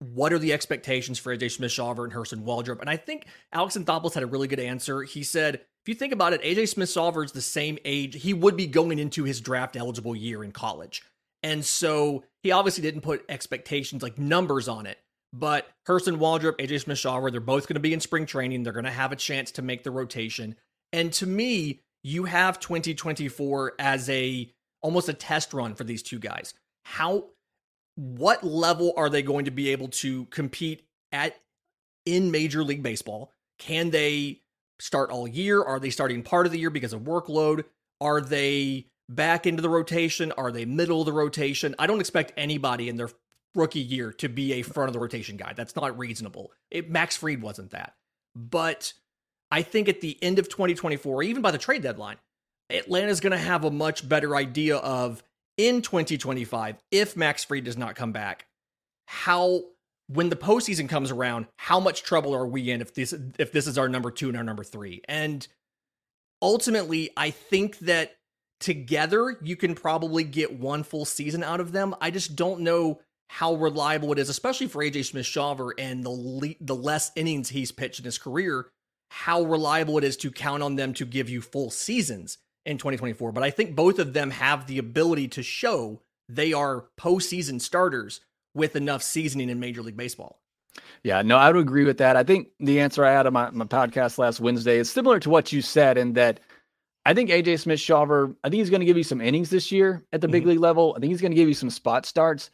what 0.00 0.32
are 0.32 0.38
the 0.38 0.52
expectations 0.52 1.18
for 1.18 1.36
AJ 1.36 1.52
Smith 1.52 1.72
Shawver 1.72 2.04
and 2.04 2.12
Hurston 2.12 2.44
Waldrep? 2.44 2.80
And 2.80 2.88
I 2.88 2.96
think 2.96 3.26
Alex 3.52 3.76
Anthopoulos 3.76 4.14
had 4.14 4.22
a 4.22 4.26
really 4.26 4.48
good 4.48 4.60
answer. 4.60 5.02
He 5.02 5.22
said, 5.22 5.56
if 5.56 5.88
you 5.88 5.94
think 5.94 6.12
about 6.12 6.32
it, 6.32 6.42
AJ 6.42 6.68
Smith 6.68 6.88
Shawver 6.88 7.24
is 7.24 7.32
the 7.32 7.42
same 7.42 7.78
age 7.84 8.22
he 8.22 8.32
would 8.34 8.56
be 8.56 8.66
going 8.66 8.98
into 8.98 9.24
his 9.24 9.40
draft 9.40 9.76
eligible 9.76 10.14
year 10.14 10.44
in 10.44 10.52
college. 10.52 11.02
And 11.42 11.64
so 11.64 12.24
he 12.42 12.52
obviously 12.52 12.82
didn't 12.82 13.00
put 13.00 13.24
expectations 13.28 14.02
like 14.02 14.18
numbers 14.18 14.68
on 14.68 14.86
it. 14.86 14.98
But 15.32 15.68
Hurston 15.86 16.18
Waldrep, 16.18 16.58
AJ 16.58 16.84
Smith 16.84 16.98
Shawver, 16.98 17.30
they're 17.30 17.40
both 17.40 17.66
going 17.66 17.74
to 17.74 17.80
be 17.80 17.92
in 17.92 18.00
spring 18.00 18.26
training. 18.26 18.62
They're 18.62 18.72
going 18.72 18.84
to 18.84 18.90
have 18.90 19.12
a 19.12 19.16
chance 19.16 19.50
to 19.52 19.62
make 19.62 19.82
the 19.82 19.90
rotation. 19.90 20.56
And 20.92 21.12
to 21.14 21.26
me, 21.26 21.80
you 22.02 22.24
have 22.24 22.60
2024 22.60 23.74
as 23.78 24.08
a 24.08 24.50
almost 24.80 25.08
a 25.08 25.12
test 25.12 25.52
run 25.52 25.74
for 25.74 25.84
these 25.84 26.02
two 26.02 26.18
guys. 26.18 26.54
How 26.84 27.26
what 27.98 28.44
level 28.44 28.92
are 28.96 29.10
they 29.10 29.22
going 29.22 29.46
to 29.46 29.50
be 29.50 29.70
able 29.70 29.88
to 29.88 30.26
compete 30.26 30.86
at 31.10 31.34
in 32.06 32.30
Major 32.30 32.62
League 32.62 32.80
Baseball? 32.80 33.32
Can 33.58 33.90
they 33.90 34.42
start 34.78 35.10
all 35.10 35.26
year? 35.26 35.60
Are 35.60 35.80
they 35.80 35.90
starting 35.90 36.22
part 36.22 36.46
of 36.46 36.52
the 36.52 36.60
year 36.60 36.70
because 36.70 36.92
of 36.92 37.02
workload? 37.02 37.64
Are 38.00 38.20
they 38.20 38.86
back 39.08 39.48
into 39.48 39.62
the 39.62 39.68
rotation? 39.68 40.30
Are 40.38 40.52
they 40.52 40.64
middle 40.64 41.00
of 41.00 41.06
the 41.06 41.12
rotation? 41.12 41.74
I 41.76 41.88
don't 41.88 41.98
expect 41.98 42.32
anybody 42.36 42.88
in 42.88 42.98
their 42.98 43.10
rookie 43.56 43.80
year 43.80 44.12
to 44.12 44.28
be 44.28 44.52
a 44.52 44.62
front 44.62 44.88
of 44.88 44.92
the 44.92 45.00
rotation 45.00 45.36
guy. 45.36 45.54
That's 45.56 45.74
not 45.74 45.98
reasonable. 45.98 46.52
It, 46.70 46.88
Max 46.88 47.16
Fried 47.16 47.42
wasn't 47.42 47.72
that. 47.72 47.94
But 48.36 48.92
I 49.50 49.62
think 49.62 49.88
at 49.88 50.02
the 50.02 50.16
end 50.22 50.38
of 50.38 50.48
2024, 50.48 51.24
even 51.24 51.42
by 51.42 51.50
the 51.50 51.58
trade 51.58 51.82
deadline, 51.82 52.18
Atlanta's 52.70 53.18
going 53.18 53.32
to 53.32 53.38
have 53.38 53.64
a 53.64 53.72
much 53.72 54.08
better 54.08 54.36
idea 54.36 54.76
of 54.76 55.24
in 55.58 55.82
2025, 55.82 56.76
if 56.90 57.16
Max 57.16 57.44
Fried 57.44 57.64
does 57.64 57.76
not 57.76 57.94
come 57.94 58.12
back, 58.12 58.46
how 59.06 59.60
when 60.06 60.30
the 60.30 60.36
postseason 60.36 60.88
comes 60.88 61.10
around, 61.10 61.46
how 61.56 61.78
much 61.80 62.02
trouble 62.02 62.34
are 62.34 62.46
we 62.46 62.70
in 62.70 62.80
if 62.80 62.94
this 62.94 63.14
if 63.38 63.52
this 63.52 63.66
is 63.66 63.76
our 63.76 63.88
number 63.88 64.10
two 64.10 64.28
and 64.28 64.38
our 64.38 64.44
number 64.44 64.64
three? 64.64 65.02
And 65.06 65.46
ultimately, 66.40 67.10
I 67.16 67.30
think 67.30 67.78
that 67.80 68.16
together 68.60 69.36
you 69.42 69.56
can 69.56 69.74
probably 69.74 70.24
get 70.24 70.58
one 70.58 70.82
full 70.82 71.04
season 71.04 71.44
out 71.44 71.60
of 71.60 71.72
them. 71.72 71.94
I 72.00 72.10
just 72.10 72.34
don't 72.34 72.60
know 72.60 73.00
how 73.28 73.54
reliable 73.54 74.12
it 74.12 74.18
is, 74.18 74.30
especially 74.30 74.68
for 74.68 74.82
AJ 74.82 75.04
Smith 75.04 75.26
Shawver 75.26 75.72
and 75.76 76.02
the 76.02 76.10
le- 76.10 76.54
the 76.60 76.74
less 76.74 77.12
innings 77.14 77.50
he's 77.50 77.72
pitched 77.72 77.98
in 77.98 78.06
his 78.06 78.16
career 78.16 78.70
how 79.10 79.42
reliable 79.42 79.98
it 79.98 80.04
is 80.04 80.16
to 80.18 80.30
count 80.30 80.62
on 80.62 80.76
them 80.76 80.92
to 80.94 81.06
give 81.06 81.28
you 81.28 81.40
full 81.40 81.70
seasons 81.70 82.38
in 82.68 82.76
2024. 82.76 83.32
But 83.32 83.42
I 83.42 83.50
think 83.50 83.74
both 83.74 83.98
of 83.98 84.12
them 84.12 84.30
have 84.30 84.66
the 84.66 84.78
ability 84.78 85.28
to 85.28 85.42
show 85.42 86.02
they 86.28 86.52
are 86.52 86.84
postseason 87.00 87.60
starters 87.60 88.20
with 88.54 88.76
enough 88.76 89.02
seasoning 89.02 89.48
in 89.48 89.58
Major 89.58 89.82
League 89.82 89.96
Baseball. 89.96 90.38
Yeah, 91.02 91.22
no, 91.22 91.38
I 91.38 91.50
would 91.50 91.60
agree 91.60 91.84
with 91.84 91.98
that. 91.98 92.14
I 92.14 92.22
think 92.22 92.48
the 92.60 92.80
answer 92.80 93.04
I 93.04 93.12
had 93.12 93.26
on 93.26 93.32
my, 93.32 93.50
my 93.50 93.64
podcast 93.64 94.18
last 94.18 94.38
Wednesday 94.38 94.76
is 94.76 94.90
similar 94.90 95.18
to 95.20 95.30
what 95.30 95.50
you 95.50 95.62
said, 95.62 95.96
in 95.96 96.12
that 96.12 96.40
I 97.06 97.14
think 97.14 97.30
AJ 97.30 97.60
Smith 97.60 97.80
Shawver, 97.80 98.36
I 98.44 98.50
think 98.50 98.60
he's 98.60 98.70
going 98.70 98.80
to 98.80 98.86
give 98.86 98.98
you 98.98 99.02
some 99.02 99.22
innings 99.22 99.48
this 99.48 99.72
year 99.72 100.04
at 100.12 100.20
the 100.20 100.26
mm-hmm. 100.26 100.32
big 100.32 100.46
league 100.46 100.60
level. 100.60 100.94
I 100.94 101.00
think 101.00 101.10
he's 101.10 101.22
going 101.22 101.32
to 101.32 101.36
give 101.36 101.48
you 101.48 101.54
some 101.54 101.70
spot 101.70 102.04
starts. 102.04 102.50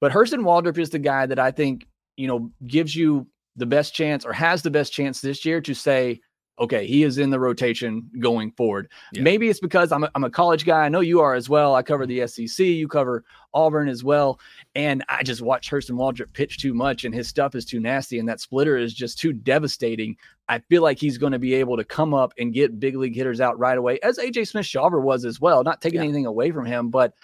But 0.00 0.12
Hurston 0.12 0.40
Waldrep 0.40 0.78
is 0.78 0.90
the 0.90 0.98
guy 0.98 1.26
that 1.26 1.38
I 1.38 1.50
think, 1.50 1.86
you 2.16 2.26
know, 2.26 2.50
gives 2.66 2.96
you 2.96 3.26
the 3.56 3.66
best 3.66 3.94
chance 3.94 4.24
or 4.24 4.32
has 4.32 4.62
the 4.62 4.70
best 4.70 4.92
chance 4.92 5.20
this 5.20 5.44
year 5.44 5.60
to 5.60 5.74
say, 5.74 6.20
okay, 6.58 6.86
he 6.86 7.02
is 7.02 7.18
in 7.18 7.30
the 7.30 7.38
rotation 7.38 8.10
going 8.18 8.52
forward. 8.52 8.90
Yeah. 9.12 9.22
Maybe 9.22 9.48
it's 9.48 9.60
because 9.60 9.92
I'm 9.92 10.04
a, 10.04 10.10
I'm 10.14 10.24
a 10.24 10.30
college 10.30 10.64
guy. 10.64 10.84
I 10.84 10.88
know 10.88 11.00
you 11.00 11.20
are 11.20 11.34
as 11.34 11.48
well. 11.48 11.74
I 11.74 11.82
cover 11.82 12.06
mm-hmm. 12.06 12.26
the 12.26 12.48
SEC. 12.48 12.66
You 12.66 12.88
cover 12.88 13.24
Auburn 13.54 13.88
as 13.88 14.04
well. 14.04 14.40
And 14.74 15.04
I 15.08 15.22
just 15.22 15.42
watch 15.42 15.70
Hurston 15.70 15.92
Waldrep 15.92 16.32
pitch 16.32 16.58
too 16.58 16.74
much 16.74 17.04
and 17.04 17.14
his 17.14 17.28
stuff 17.28 17.54
is 17.54 17.64
too 17.64 17.80
nasty. 17.80 18.18
And 18.18 18.28
that 18.28 18.40
splitter 18.40 18.76
is 18.76 18.94
just 18.94 19.18
too 19.18 19.32
devastating. 19.32 20.16
I 20.48 20.58
feel 20.60 20.82
like 20.82 20.98
he's 20.98 21.18
going 21.18 21.32
to 21.32 21.38
be 21.38 21.54
able 21.54 21.76
to 21.76 21.84
come 21.84 22.14
up 22.14 22.32
and 22.38 22.52
get 22.54 22.80
big 22.80 22.96
league 22.96 23.14
hitters 23.14 23.40
out 23.40 23.58
right 23.58 23.76
away, 23.76 23.98
as 24.02 24.18
AJ 24.18 24.48
Smith 24.48 24.66
Shawver 24.66 25.00
was 25.00 25.24
as 25.24 25.40
well. 25.40 25.62
Not 25.62 25.80
taking 25.80 26.00
yeah. 26.00 26.04
anything 26.04 26.26
away 26.26 26.50
from 26.50 26.64
him, 26.64 26.90
but 26.90 27.14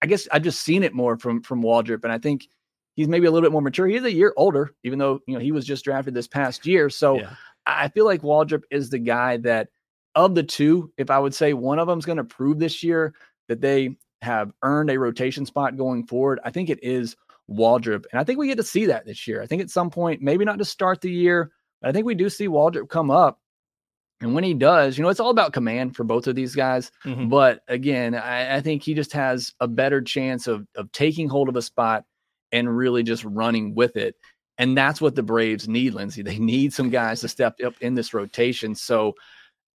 I 0.00 0.06
guess 0.06 0.26
I've 0.32 0.42
just 0.42 0.62
seen 0.62 0.82
it 0.82 0.94
more 0.94 1.16
from 1.18 1.42
from 1.42 1.62
Waldrep. 1.62 2.02
And 2.02 2.12
I 2.12 2.18
think 2.18 2.48
he's 2.94 3.08
maybe 3.08 3.26
a 3.26 3.30
little 3.30 3.46
bit 3.46 3.52
more 3.52 3.62
mature. 3.62 3.86
He's 3.86 4.04
a 4.04 4.12
year 4.12 4.32
older, 4.36 4.74
even 4.84 4.98
though 4.98 5.20
you 5.26 5.34
know 5.34 5.40
he 5.40 5.52
was 5.52 5.64
just 5.64 5.84
drafted 5.84 6.14
this 6.14 6.28
past 6.28 6.66
year. 6.66 6.90
So 6.90 7.18
yeah. 7.18 7.34
I 7.66 7.88
feel 7.88 8.04
like 8.04 8.22
Waldrep 8.22 8.62
is 8.70 8.90
the 8.90 8.98
guy 8.98 9.36
that 9.38 9.68
of 10.14 10.34
the 10.34 10.42
two, 10.42 10.92
if 10.96 11.10
I 11.10 11.18
would 11.18 11.34
say 11.34 11.52
one 11.52 11.78
of 11.78 11.86
them 11.86 11.98
is 11.98 12.06
going 12.06 12.18
to 12.18 12.24
prove 12.24 12.58
this 12.58 12.82
year 12.82 13.14
that 13.48 13.60
they 13.60 13.96
have 14.20 14.52
earned 14.62 14.90
a 14.90 14.98
rotation 14.98 15.46
spot 15.46 15.76
going 15.76 16.06
forward, 16.06 16.40
I 16.44 16.50
think 16.50 16.70
it 16.70 16.82
is 16.82 17.16
Waldrep. 17.50 18.04
And 18.10 18.20
I 18.20 18.24
think 18.24 18.38
we 18.38 18.48
get 18.48 18.56
to 18.56 18.62
see 18.62 18.86
that 18.86 19.06
this 19.06 19.26
year. 19.26 19.42
I 19.42 19.46
think 19.46 19.62
at 19.62 19.70
some 19.70 19.90
point, 19.90 20.22
maybe 20.22 20.44
not 20.44 20.58
to 20.58 20.64
start 20.64 21.00
the 21.00 21.10
year, 21.10 21.50
but 21.80 21.88
I 21.88 21.92
think 21.92 22.06
we 22.06 22.14
do 22.14 22.28
see 22.28 22.48
Waldrep 22.48 22.88
come 22.88 23.10
up. 23.10 23.38
And 24.20 24.34
when 24.34 24.44
he 24.44 24.54
does, 24.54 24.96
you 24.96 25.02
know, 25.02 25.10
it's 25.10 25.18
all 25.18 25.30
about 25.30 25.52
command 25.52 25.96
for 25.96 26.04
both 26.04 26.28
of 26.28 26.36
these 26.36 26.54
guys. 26.54 26.92
Mm-hmm. 27.04 27.28
But 27.28 27.62
again, 27.66 28.14
I, 28.14 28.56
I, 28.56 28.60
think 28.60 28.82
he 28.82 28.94
just 28.94 29.12
has 29.14 29.52
a 29.58 29.66
better 29.66 30.00
chance 30.00 30.46
of 30.46 30.64
of 30.76 30.92
taking 30.92 31.28
hold 31.28 31.48
of 31.48 31.56
a 31.56 31.62
spot 31.62 32.04
and 32.52 32.76
really 32.76 33.02
just 33.02 33.24
running 33.24 33.74
with 33.74 33.96
it. 33.96 34.14
And 34.62 34.78
that's 34.78 35.00
what 35.00 35.16
the 35.16 35.24
Braves 35.24 35.66
need, 35.66 35.92
Lindsay. 35.94 36.22
They 36.22 36.38
need 36.38 36.72
some 36.72 36.88
guys 36.88 37.20
to 37.22 37.28
step 37.28 37.56
up 37.66 37.74
in 37.80 37.96
this 37.96 38.14
rotation. 38.14 38.76
So 38.76 39.16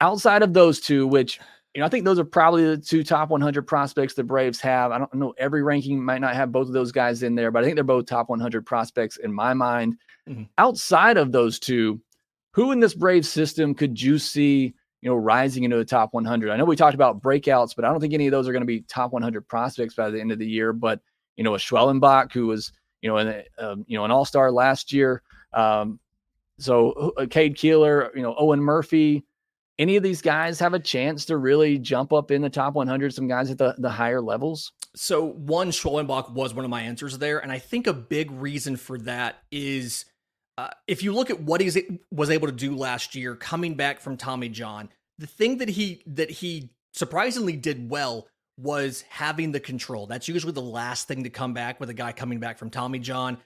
outside 0.00 0.44
of 0.44 0.54
those 0.54 0.78
two, 0.78 1.08
which 1.08 1.40
you 1.74 1.80
know, 1.80 1.86
I 1.86 1.88
think 1.88 2.04
those 2.04 2.20
are 2.20 2.24
probably 2.24 2.64
the 2.64 2.76
two 2.76 3.02
top 3.02 3.30
100 3.30 3.62
prospects 3.62 4.14
the 4.14 4.22
Braves 4.22 4.60
have. 4.60 4.92
I 4.92 4.98
don't 4.98 5.12
know 5.12 5.34
every 5.38 5.64
ranking 5.64 6.02
might 6.02 6.20
not 6.20 6.36
have 6.36 6.52
both 6.52 6.68
of 6.68 6.72
those 6.72 6.92
guys 6.92 7.24
in 7.24 7.34
there, 7.34 7.50
but 7.50 7.62
I 7.62 7.66
think 7.66 7.74
they're 7.74 7.82
both 7.82 8.06
top 8.06 8.28
100 8.28 8.64
prospects 8.64 9.16
in 9.16 9.32
my 9.32 9.54
mind. 9.54 9.96
Mm-hmm. 10.28 10.44
Outside 10.56 11.16
of 11.16 11.32
those 11.32 11.58
two, 11.58 12.00
who 12.52 12.70
in 12.70 12.78
this 12.78 12.94
Braves 12.94 13.28
system 13.28 13.74
could 13.74 14.00
you 14.00 14.20
see, 14.20 14.72
you 15.02 15.10
know, 15.10 15.16
rising 15.16 15.64
into 15.64 15.76
the 15.76 15.84
top 15.84 16.14
100? 16.14 16.48
I 16.48 16.56
know 16.56 16.64
we 16.64 16.76
talked 16.76 16.94
about 16.94 17.20
breakouts, 17.20 17.74
but 17.74 17.84
I 17.84 17.90
don't 17.90 18.00
think 18.00 18.14
any 18.14 18.28
of 18.28 18.30
those 18.30 18.46
are 18.46 18.52
going 18.52 18.62
to 18.62 18.66
be 18.66 18.82
top 18.82 19.12
100 19.12 19.48
prospects 19.48 19.94
by 19.94 20.10
the 20.10 20.20
end 20.20 20.30
of 20.30 20.38
the 20.38 20.48
year. 20.48 20.72
But 20.72 21.00
you 21.36 21.42
know, 21.42 21.56
a 21.56 21.58
Schwellenbach 21.58 22.32
who 22.32 22.46
was, 22.46 22.70
you 23.02 23.08
know, 23.08 23.16
an, 23.18 23.42
uh, 23.58 23.76
you 23.86 23.96
know, 23.98 24.04
an 24.04 24.10
all-star 24.10 24.50
last 24.50 24.92
year. 24.92 25.22
Um, 25.52 26.00
so 26.58 27.12
uh, 27.16 27.26
Cade 27.26 27.56
Kuehler, 27.56 28.14
you 28.14 28.22
know, 28.22 28.34
Owen 28.38 28.60
Murphy, 28.60 29.24
any 29.78 29.96
of 29.96 30.02
these 30.02 30.22
guys 30.22 30.58
have 30.60 30.74
a 30.74 30.78
chance 30.78 31.26
to 31.26 31.36
really 31.36 31.78
jump 31.78 32.12
up 32.12 32.30
in 32.30 32.40
the 32.40 32.48
top 32.48 32.74
100, 32.74 33.12
some 33.12 33.28
guys 33.28 33.50
at 33.50 33.58
the, 33.58 33.74
the 33.78 33.90
higher 33.90 34.22
levels? 34.22 34.72
So 34.94 35.24
one, 35.24 35.70
Schwellenbach 35.70 36.32
was 36.32 36.54
one 36.54 36.64
of 36.64 36.70
my 36.70 36.82
answers 36.82 37.18
there. 37.18 37.38
And 37.40 37.52
I 37.52 37.58
think 37.58 37.86
a 37.86 37.92
big 37.92 38.30
reason 38.30 38.76
for 38.76 38.96
that 38.98 39.36
is 39.50 40.06
uh, 40.56 40.68
if 40.86 41.02
you 41.02 41.12
look 41.12 41.28
at 41.28 41.40
what 41.40 41.60
he 41.60 42.00
was 42.10 42.30
able 42.30 42.48
to 42.48 42.54
do 42.54 42.74
last 42.74 43.14
year, 43.14 43.36
coming 43.36 43.74
back 43.74 44.00
from 44.00 44.16
Tommy 44.16 44.48
John, 44.48 44.88
the 45.18 45.26
thing 45.26 45.58
that 45.58 45.68
he 45.68 46.02
that 46.06 46.30
he 46.30 46.70
surprisingly 46.92 47.56
did 47.56 47.90
well 47.90 48.26
was 48.58 49.04
having 49.08 49.52
the 49.52 49.60
control. 49.60 50.06
That's 50.06 50.28
usually 50.28 50.52
the 50.52 50.62
last 50.62 51.08
thing 51.08 51.24
to 51.24 51.30
come 51.30 51.52
back 51.52 51.78
with 51.78 51.90
a 51.90 51.94
guy 51.94 52.12
coming 52.12 52.40
back 52.40 52.58
from 52.58 52.70
Tommy 52.70 52.98
John. 52.98 53.38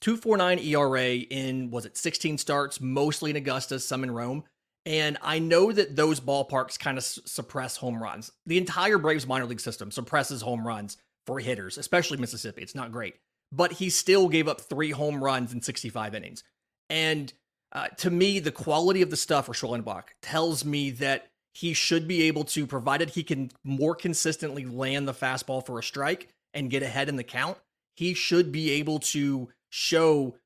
249 0.00 0.58
ERA 0.60 1.14
in, 1.14 1.70
was 1.70 1.86
it 1.86 1.96
16 1.96 2.38
starts, 2.38 2.80
mostly 2.80 3.30
in 3.30 3.36
Augusta, 3.36 3.80
some 3.80 4.04
in 4.04 4.10
Rome. 4.10 4.44
And 4.86 5.18
I 5.22 5.38
know 5.38 5.72
that 5.72 5.96
those 5.96 6.20
ballparks 6.20 6.78
kind 6.78 6.96
of 6.96 7.02
s- 7.02 7.18
suppress 7.24 7.76
home 7.76 8.02
runs. 8.02 8.30
The 8.46 8.58
entire 8.58 8.98
Braves 8.98 9.26
minor 9.26 9.44
league 9.44 9.60
system 9.60 9.90
suppresses 9.90 10.42
home 10.42 10.66
runs 10.66 10.96
for 11.26 11.40
hitters, 11.40 11.78
especially 11.78 12.18
Mississippi. 12.18 12.62
It's 12.62 12.74
not 12.74 12.92
great. 12.92 13.16
But 13.50 13.72
he 13.72 13.90
still 13.90 14.28
gave 14.28 14.48
up 14.48 14.60
three 14.60 14.90
home 14.90 15.22
runs 15.22 15.52
in 15.52 15.62
65 15.62 16.14
innings. 16.14 16.44
And 16.88 17.32
uh, 17.72 17.88
to 17.98 18.10
me, 18.10 18.38
the 18.38 18.52
quality 18.52 19.02
of 19.02 19.10
the 19.10 19.16
stuff 19.16 19.46
for 19.46 19.52
Schwellenbach 19.52 20.04
tells 20.22 20.64
me 20.64 20.90
that 20.92 21.28
he 21.58 21.74
should 21.74 22.06
be 22.06 22.22
able 22.22 22.44
to, 22.44 22.68
provided 22.68 23.10
he 23.10 23.24
can 23.24 23.50
more 23.64 23.96
consistently 23.96 24.64
land 24.64 25.08
the 25.08 25.12
fastball 25.12 25.64
for 25.66 25.80
a 25.80 25.82
strike 25.82 26.28
and 26.54 26.70
get 26.70 26.84
ahead 26.84 27.08
in 27.08 27.16
the 27.16 27.24
count, 27.24 27.58
he 27.96 28.14
should 28.14 28.52
be 28.52 28.70
able 28.70 29.00
to 29.00 29.48
show 29.68 30.36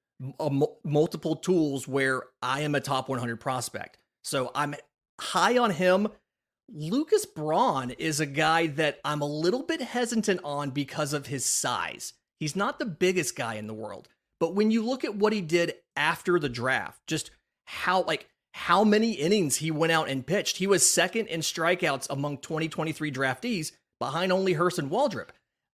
multiple 0.83 1.37
tools 1.37 1.87
where 1.87 2.23
I 2.41 2.61
am 2.61 2.75
a 2.75 2.81
top 2.81 3.11
100 3.11 3.37
prospect. 3.37 3.99
So 4.25 4.51
I'm 4.55 4.75
high 5.21 5.59
on 5.59 5.73
him. 5.73 6.09
Lucas 6.73 7.27
Braun 7.27 7.91
is 7.91 8.19
a 8.19 8.25
guy 8.25 8.69
that 8.69 8.99
I'm 9.05 9.21
a 9.21 9.27
little 9.27 9.65
bit 9.65 9.83
hesitant 9.83 10.41
on 10.43 10.71
because 10.71 11.13
of 11.13 11.27
his 11.27 11.45
size. 11.45 12.15
He's 12.41 12.57
not 12.57 12.79
the 12.79 12.87
biggest 12.87 13.37
guy 13.37 13.57
in 13.57 13.67
the 13.67 13.75
world, 13.75 14.09
But 14.41 14.57
when 14.57 14.73
you 14.73 14.83
look 14.83 15.05
at 15.05 15.15
what 15.15 15.33
he 15.33 15.41
did 15.41 15.75
after 15.95 16.39
the 16.39 16.49
draft, 16.49 17.07
just 17.07 17.31
how 17.65 18.03
like 18.03 18.29
how 18.53 18.85
many 18.85 19.13
innings 19.13 19.57
he 19.57 19.71
went 19.71 19.93
out 19.93 20.09
and 20.09 20.27
pitched, 20.27 20.59
he 20.59 20.67
was 20.67 20.87
second 20.87 21.27
in 21.27 21.41
strikeouts 21.41 22.07
among 22.11 22.39
2023 22.39 23.11
draftees, 23.11 23.73
behind 23.99 24.33
only 24.33 24.55
Hurston 24.55 24.89
Waldrep. 24.89 25.29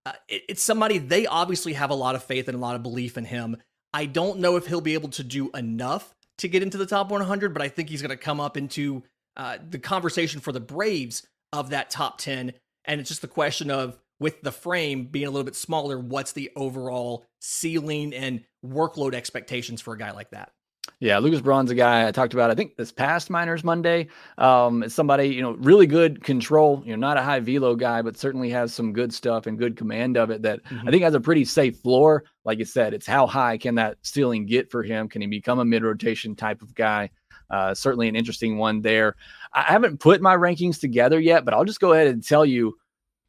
Uh, 0.07 0.12
it, 0.29 0.43
it's 0.49 0.62
somebody 0.62 0.99
they 0.99 1.27
obviously 1.27 1.73
have 1.75 1.91
a 1.91 1.95
lot 1.95 2.14
of 2.14 2.23
faith 2.23 2.49
and 2.49 2.57
a 2.57 2.61
lot 2.61 2.77
of 2.77 2.83
belief 2.83 3.19
in 3.19 3.25
him. 3.25 3.57
I 3.93 4.07
don't 4.07 4.38
know 4.38 4.57
if 4.57 4.67
he'll 4.67 4.81
be 4.81 4.95
able 4.95 5.09
to 5.11 5.25
do 5.25 5.51
enough 5.51 6.14
to 6.38 6.49
get 6.49 6.62
into 6.62 6.79
the 6.79 6.87
top 6.87 7.11
100, 7.11 7.53
but 7.53 7.62
I 7.62 7.69
think 7.69 7.88
he's 7.88 8.03
going 8.03 8.11
to 8.11 8.17
come 8.17 8.41
up 8.41 8.57
into 8.57 9.03
uh, 9.37 9.59
the 9.69 9.79
conversation 9.79 10.41
for 10.41 10.53
the 10.53 10.61
Braves 10.61 11.27
of 11.53 11.71
that 11.71 11.91
top 11.91 12.19
10. 12.19 12.53
And 12.85 13.01
it's 13.01 13.09
just 13.09 13.23
the 13.23 13.29
question 13.29 13.71
of, 13.71 13.99
with 14.21 14.43
the 14.43 14.53
frame 14.53 15.05
being 15.05 15.27
a 15.27 15.31
little 15.31 15.45
bit 15.45 15.55
smaller, 15.55 15.99
what's 15.99 16.33
the 16.33 16.51
overall 16.57 17.25
ceiling 17.41 18.12
and 18.12 18.45
workload 18.64 19.14
expectations 19.14 19.81
for 19.81 19.95
a 19.95 19.99
guy 19.99 20.11
like 20.11 20.31
that? 20.31 20.53
Yeah, 21.01 21.19
Lucas 21.19 21.41
Braun's 21.41 21.71
a 21.71 21.77
guy 21.77 22.09
I 22.09 22.11
talked 22.11 22.35
about. 22.35 22.51
I 22.51 22.57
think 22.57 22.77
this 22.77 22.91
past 22.91 23.31
Minors 23.31 23.63
Monday. 23.63 24.09
Um, 24.37 24.83
it's 24.83 24.95
somebody 24.95 25.29
you 25.29 25.43
know 25.43 25.53
really 25.53 25.87
good 25.87 26.25
control. 26.25 26.83
You 26.85 26.97
know, 26.97 27.07
not 27.07 27.17
a 27.17 27.23
high 27.23 27.39
velo 27.39 27.77
guy, 27.77 28.03
but 28.03 28.17
certainly 28.17 28.51
has 28.51 28.75
some 28.75 28.93
good 28.93 29.15
stuff 29.15 29.47
and 29.47 29.57
good 29.57 29.77
command 29.77 30.17
of 30.17 30.31
it. 30.31 30.43
That 30.43 30.65
mm-hmm. 30.65 30.89
I 30.89 30.91
think 30.91 31.05
has 31.05 31.15
a 31.15 31.21
pretty 31.21 31.45
safe 31.45 31.79
floor. 31.79 32.25
Like 32.45 32.59
you 32.59 32.65
said, 32.65 32.95
it's 32.95 33.07
how 33.07 33.29
high 33.29 33.59
can 33.59 33.77
that 33.77 33.99
ceiling 34.03 34.45
get 34.47 34.73
for 34.73 34.83
him? 34.83 35.09
Can 35.09 35.23
he 35.23 35.29
become 35.29 35.61
a 35.61 35.65
mid 35.65 35.85
rotation 35.85 36.35
type 36.35 36.63
of 36.63 36.75
guy? 36.75 37.11
Uh, 37.49 37.75
certainly 37.75 38.09
an 38.09 38.17
interesting 38.17 38.59
one 38.59 38.83
there. 38.83 39.15
I 39.53 39.63
haven't 39.63 40.01
put 40.01 40.21
my 40.21 40.35
rankings 40.35 40.81
together 40.81 41.21
yet, 41.21 41.45
but 41.45 41.55
I'll 41.55 41.65
just 41.65 41.81
go 41.81 41.93
ahead 41.93 42.09
and 42.09 42.27
tell 42.27 42.45
you, 42.45 42.77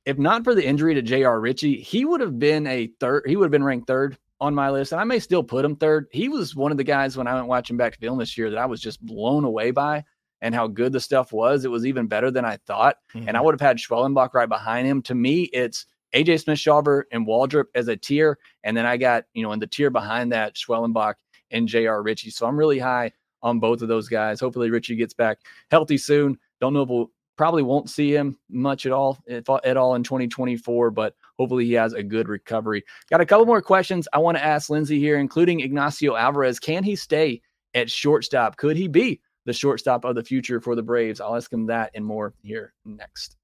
if 0.06 0.18
not 0.18 0.44
for 0.44 0.56
the 0.56 0.66
injury 0.66 0.96
to 0.96 1.04
J.R. 1.04 1.40
Ritchie, 1.40 1.82
he 1.82 2.04
would 2.04 2.20
have 2.20 2.40
been 2.40 2.66
a 2.66 2.88
third. 3.00 3.26
He 3.28 3.36
would 3.36 3.46
have 3.46 3.52
been 3.52 3.64
ranked 3.64 3.86
third 3.86 4.18
on 4.42 4.56
my 4.56 4.70
list, 4.70 4.92
and 4.92 5.02
I 5.02 5.04
may 5.04 5.20
still 5.20 5.44
put 5.44 5.66
him 5.66 5.76
third. 5.76 6.08
He 6.12 6.30
was 6.30 6.56
one 6.56 6.72
of 6.72 6.78
the 6.78 6.84
guys 6.84 7.18
when 7.18 7.28
I 7.28 7.36
went 7.36 7.48
watching 7.48 7.78
back 7.78 7.94
to 7.94 8.00
film 8.00 8.20
this 8.20 8.38
year 8.38 8.50
that 8.50 8.60
I 8.60 8.66
was 8.66 8.82
just 8.82 9.06
blown 9.06 9.44
away 9.44 9.72
by 9.72 10.04
and 10.42 10.56
how 10.56 10.68
good 10.68 10.94
the 10.94 11.00
stuff 11.00 11.32
was. 11.34 11.66
It 11.66 11.72
was 11.72 11.86
even 11.86 12.08
better 12.08 12.32
than 12.32 12.46
I 12.46 12.58
thought. 12.66 12.98
Mm-hmm. 13.14 13.28
And 13.28 13.30
I 13.30 13.40
mm-hmm. 13.40 13.46
would 13.46 13.54
have 13.60 13.68
had 13.68 13.78
Schwellenbach 13.78 14.34
right 14.34 14.48
behind 14.48 14.88
him. 14.88 15.02
To 15.04 15.16
me, 15.16 15.44
it's 15.54 15.86
AJ 16.14 16.44
Smith 16.44 16.60
Shawver 16.60 17.04
and 17.12 17.28
Waldrep 17.28 17.66
as 17.76 17.88
a 17.88 17.98
tier. 17.98 18.38
And 18.64 18.76
then 18.76 18.86
I 18.86 18.98
got, 18.98 19.26
you 19.34 19.44
know, 19.44 19.52
in 19.52 19.60
the 19.60 19.68
tier 19.68 19.90
behind 19.90 20.32
that, 20.32 20.56
Schwellenbach 20.56 21.16
and 21.52 21.68
JR 21.68 22.02
Ritchie. 22.02 22.32
So 22.32 22.48
I'm 22.48 22.58
really 22.58 22.80
high 22.80 23.12
on 23.42 23.60
both 23.60 23.82
of 23.82 23.88
those 23.88 24.08
guys. 24.08 24.40
Hopefully 24.40 24.70
Ritchie 24.70 24.96
gets 24.96 25.14
back 25.14 25.40
healthy 25.72 25.98
soon. 25.98 26.38
Don't 26.60 26.74
know 26.74 26.84
if 26.84 26.90
we'll 26.90 27.12
probably 27.40 27.64
won't 27.64 27.90
see 27.90 28.14
him 28.14 28.38
much 28.50 28.86
at 28.86 28.92
all 28.92 29.18
if 29.26 29.46
at 29.64 29.78
all 29.78 29.96
in 29.96 30.04
2024, 30.04 30.92
but 30.92 31.16
hopefully 31.38 31.64
he 31.64 31.72
has 31.72 31.94
a 31.94 32.04
good 32.04 32.28
recovery. 32.28 32.84
Got 33.10 33.22
a 33.22 33.26
couple 33.26 33.46
more 33.46 33.62
questions 33.62 34.10
I 34.12 34.18
want 34.18 34.36
to 34.36 34.44
ask 34.44 34.70
Lindsay 34.70 35.00
here, 35.00 35.18
including 35.18 35.62
Ignacio 35.62 36.18
Alvarez. 36.18 36.60
Can 36.60 36.84
he 36.84 36.98
stay 36.98 37.42
at 37.74 37.90
shortstop? 37.90 38.58
Could 38.58 38.76
he 38.76 38.90
be 38.90 39.22
the 39.46 39.54
shortstop 39.54 40.04
of 40.04 40.16
the 40.16 40.24
future 40.24 40.60
for 40.60 40.76
the 40.76 40.84
Braves? 40.84 41.22
I'll 41.22 41.38
ask 41.38 41.50
him 41.54 41.66
that 41.68 41.92
and 41.94 42.06
more 42.06 42.34
here 42.44 42.74
next. 42.84 43.38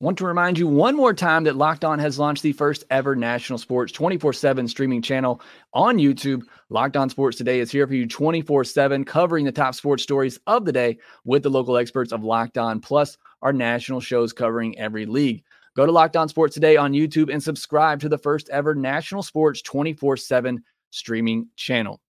Want 0.00 0.16
to 0.18 0.26
remind 0.26 0.60
you 0.60 0.68
one 0.68 0.94
more 0.94 1.12
time 1.12 1.42
that 1.42 1.56
Locked 1.56 1.84
On 1.84 1.98
has 1.98 2.20
launched 2.20 2.44
the 2.44 2.52
first 2.52 2.84
ever 2.88 3.16
national 3.16 3.58
sports 3.58 3.90
24 3.90 4.32
7 4.32 4.68
streaming 4.68 5.02
channel 5.02 5.40
on 5.74 5.96
YouTube. 5.96 6.42
Locked 6.70 6.96
On 6.96 7.10
Sports 7.10 7.36
Today 7.36 7.58
is 7.58 7.72
here 7.72 7.84
for 7.84 7.94
you 7.94 8.06
24 8.06 8.62
7, 8.62 9.04
covering 9.04 9.44
the 9.44 9.50
top 9.50 9.74
sports 9.74 10.04
stories 10.04 10.38
of 10.46 10.64
the 10.64 10.70
day 10.70 10.98
with 11.24 11.42
the 11.42 11.50
local 11.50 11.76
experts 11.76 12.12
of 12.12 12.22
Locked 12.22 12.58
On, 12.58 12.78
plus 12.78 13.18
our 13.42 13.52
national 13.52 13.98
shows 13.98 14.32
covering 14.32 14.78
every 14.78 15.04
league. 15.04 15.42
Go 15.74 15.84
to 15.84 15.90
Locked 15.90 16.16
On 16.16 16.28
Sports 16.28 16.54
Today 16.54 16.76
on 16.76 16.92
YouTube 16.92 17.32
and 17.32 17.42
subscribe 17.42 17.98
to 18.02 18.08
the 18.08 18.18
first 18.18 18.48
ever 18.50 18.76
national 18.76 19.24
sports 19.24 19.62
24 19.62 20.16
7 20.16 20.62
streaming 20.90 21.48
channel. 21.56 22.00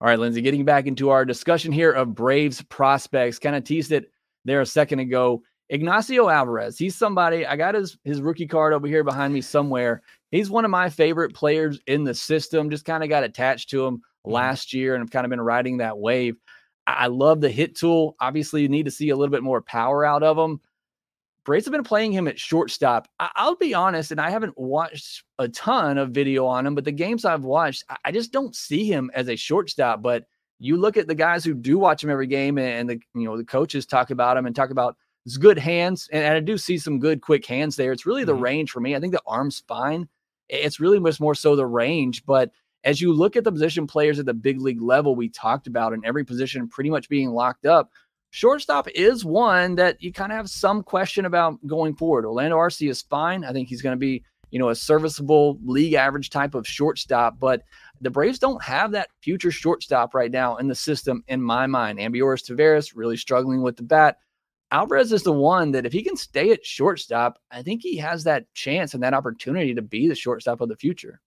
All 0.00 0.08
right, 0.08 0.18
Lindsay, 0.18 0.40
getting 0.40 0.64
back 0.64 0.86
into 0.86 1.10
our 1.10 1.26
discussion 1.26 1.72
here 1.72 1.92
of 1.92 2.14
Braves 2.14 2.62
prospects, 2.62 3.38
kind 3.38 3.54
of 3.54 3.64
teased 3.64 3.92
it 3.92 4.10
there 4.46 4.62
a 4.62 4.66
second 4.66 5.00
ago. 5.00 5.42
Ignacio 5.70 6.28
Alvarez, 6.28 6.78
he's 6.78 6.96
somebody, 6.96 7.46
I 7.46 7.56
got 7.56 7.74
his, 7.74 7.98
his 8.04 8.22
rookie 8.22 8.46
card 8.46 8.72
over 8.72 8.86
here 8.86 9.04
behind 9.04 9.34
me 9.34 9.40
somewhere. 9.40 10.02
He's 10.30 10.50
one 10.50 10.64
of 10.64 10.70
my 10.70 10.88
favorite 10.88 11.34
players 11.34 11.80
in 11.86 12.04
the 12.04 12.14
system, 12.14 12.70
just 12.70 12.84
kind 12.84 13.02
of 13.02 13.10
got 13.10 13.24
attached 13.24 13.70
to 13.70 13.84
him 13.84 13.98
mm-hmm. 13.98 14.32
last 14.32 14.72
year 14.72 14.94
and 14.94 15.02
I've 15.02 15.10
kind 15.10 15.26
of 15.26 15.30
been 15.30 15.40
riding 15.40 15.78
that 15.78 15.98
wave. 15.98 16.36
I 16.86 17.08
love 17.08 17.42
the 17.42 17.50
hit 17.50 17.76
tool. 17.76 18.16
Obviously, 18.18 18.62
you 18.62 18.68
need 18.68 18.86
to 18.86 18.90
see 18.90 19.10
a 19.10 19.16
little 19.16 19.30
bit 19.30 19.42
more 19.42 19.60
power 19.60 20.06
out 20.06 20.22
of 20.22 20.38
him. 20.38 20.58
Braves 21.44 21.66
have 21.66 21.72
been 21.72 21.84
playing 21.84 22.12
him 22.12 22.28
at 22.28 22.38
shortstop. 22.38 23.08
I- 23.20 23.30
will 23.44 23.56
be 23.56 23.74
honest, 23.74 24.10
and 24.10 24.20
I 24.20 24.30
haven't 24.30 24.56
watched 24.56 25.24
a 25.38 25.48
ton 25.48 25.98
of 25.98 26.10
video 26.10 26.46
on 26.46 26.66
him, 26.66 26.74
but 26.74 26.84
the 26.84 26.92
games 26.92 27.24
I've 27.24 27.44
watched, 27.44 27.84
I, 27.90 27.96
I 28.06 28.12
just 28.12 28.32
don't 28.32 28.56
see 28.56 28.84
him 28.84 29.10
as 29.14 29.28
a 29.28 29.36
shortstop. 29.36 30.02
But 30.02 30.24
you 30.58 30.76
look 30.76 30.96
at 30.96 31.08
the 31.08 31.14
guys 31.14 31.44
who 31.44 31.54
do 31.54 31.78
watch 31.78 32.02
him 32.02 32.10
every 32.10 32.26
game, 32.26 32.58
and 32.58 32.88
the 32.88 33.00
you 33.14 33.24
know 33.24 33.36
the 33.36 33.44
coaches 33.44 33.86
talk 33.86 34.10
about 34.10 34.36
him 34.36 34.46
and 34.46 34.56
talk 34.56 34.70
about 34.70 34.96
it's 35.28 35.36
good 35.36 35.58
hands, 35.58 36.08
and, 36.10 36.24
and, 36.24 36.34
I 36.34 36.40
do 36.40 36.56
see 36.56 36.78
some 36.78 36.98
good 36.98 37.20
quick 37.20 37.44
hands 37.44 37.76
there. 37.76 37.92
It's 37.92 38.06
really 38.06 38.24
the 38.24 38.32
mm-hmm. 38.32 38.44
range 38.44 38.70
for 38.70 38.80
me. 38.80 38.96
I 38.96 39.00
think 39.00 39.12
the 39.12 39.20
arm's 39.26 39.62
fine. 39.68 40.08
It's 40.48 40.80
really 40.80 40.98
much 40.98 41.20
more 41.20 41.34
so 41.34 41.54
the 41.54 41.66
range. 41.66 42.24
But 42.24 42.50
as 42.84 43.02
you 43.02 43.12
look 43.12 43.36
at 43.36 43.44
the 43.44 43.52
position 43.52 43.86
players 43.86 44.18
at 44.18 44.24
the 44.24 44.32
big 44.32 44.58
league 44.58 44.80
level, 44.80 45.14
we 45.14 45.28
talked 45.28 45.66
about 45.66 45.92
in 45.92 46.02
every 46.02 46.24
position 46.24 46.66
pretty 46.66 46.88
much 46.88 47.10
being 47.10 47.28
locked 47.28 47.66
up. 47.66 47.90
Shortstop 48.30 48.88
is 48.94 49.22
one 49.22 49.74
that 49.74 50.02
you 50.02 50.14
kind 50.14 50.32
of 50.32 50.36
have 50.36 50.48
some 50.48 50.82
question 50.82 51.26
about 51.26 51.58
going 51.66 51.94
forward. 51.94 52.24
Orlando 52.24 52.56
Arcia 52.56 52.88
is 52.88 53.02
fine. 53.02 53.44
I 53.44 53.52
think 53.52 53.68
he's 53.68 53.82
going 53.82 53.96
to 53.96 54.00
be, 54.00 54.24
you 54.50 54.58
know, 54.58 54.70
a 54.70 54.74
serviceable 54.74 55.58
league 55.62 55.92
average 55.92 56.30
type 56.30 56.54
of 56.54 56.66
shortstop, 56.66 57.38
but 57.38 57.64
the 58.00 58.08
Braves 58.08 58.38
don't 58.38 58.64
have 58.64 58.92
that 58.92 59.10
future 59.20 59.50
shortstop 59.50 60.14
right 60.14 60.30
now 60.30 60.56
in 60.56 60.68
the 60.68 60.74
system, 60.74 61.22
in 61.28 61.42
my 61.42 61.66
mind. 61.66 61.98
Ambioris 61.98 62.46
Tavarez 62.46 62.96
really 62.96 63.18
struggling 63.18 63.60
with 63.60 63.76
the 63.76 63.82
bat. 63.82 64.16
Alvarez 64.70 65.12
is 65.12 65.22
the 65.22 65.32
one 65.32 65.72
that 65.72 65.86
if 65.86 65.92
he 65.92 66.02
can 66.02 66.16
stay 66.16 66.50
at 66.50 66.64
shortstop, 66.64 67.38
I 67.50 67.62
think 67.62 67.82
he 67.82 67.96
has 67.98 68.24
that 68.24 68.52
chance 68.54 68.94
and 68.94 69.02
that 69.02 69.14
opportunity 69.14 69.74
to 69.74 69.82
be 69.82 70.08
the 70.08 70.14
shortstop 70.14 70.60
of 70.60 70.68
the 70.68 70.76
future. 70.76 71.20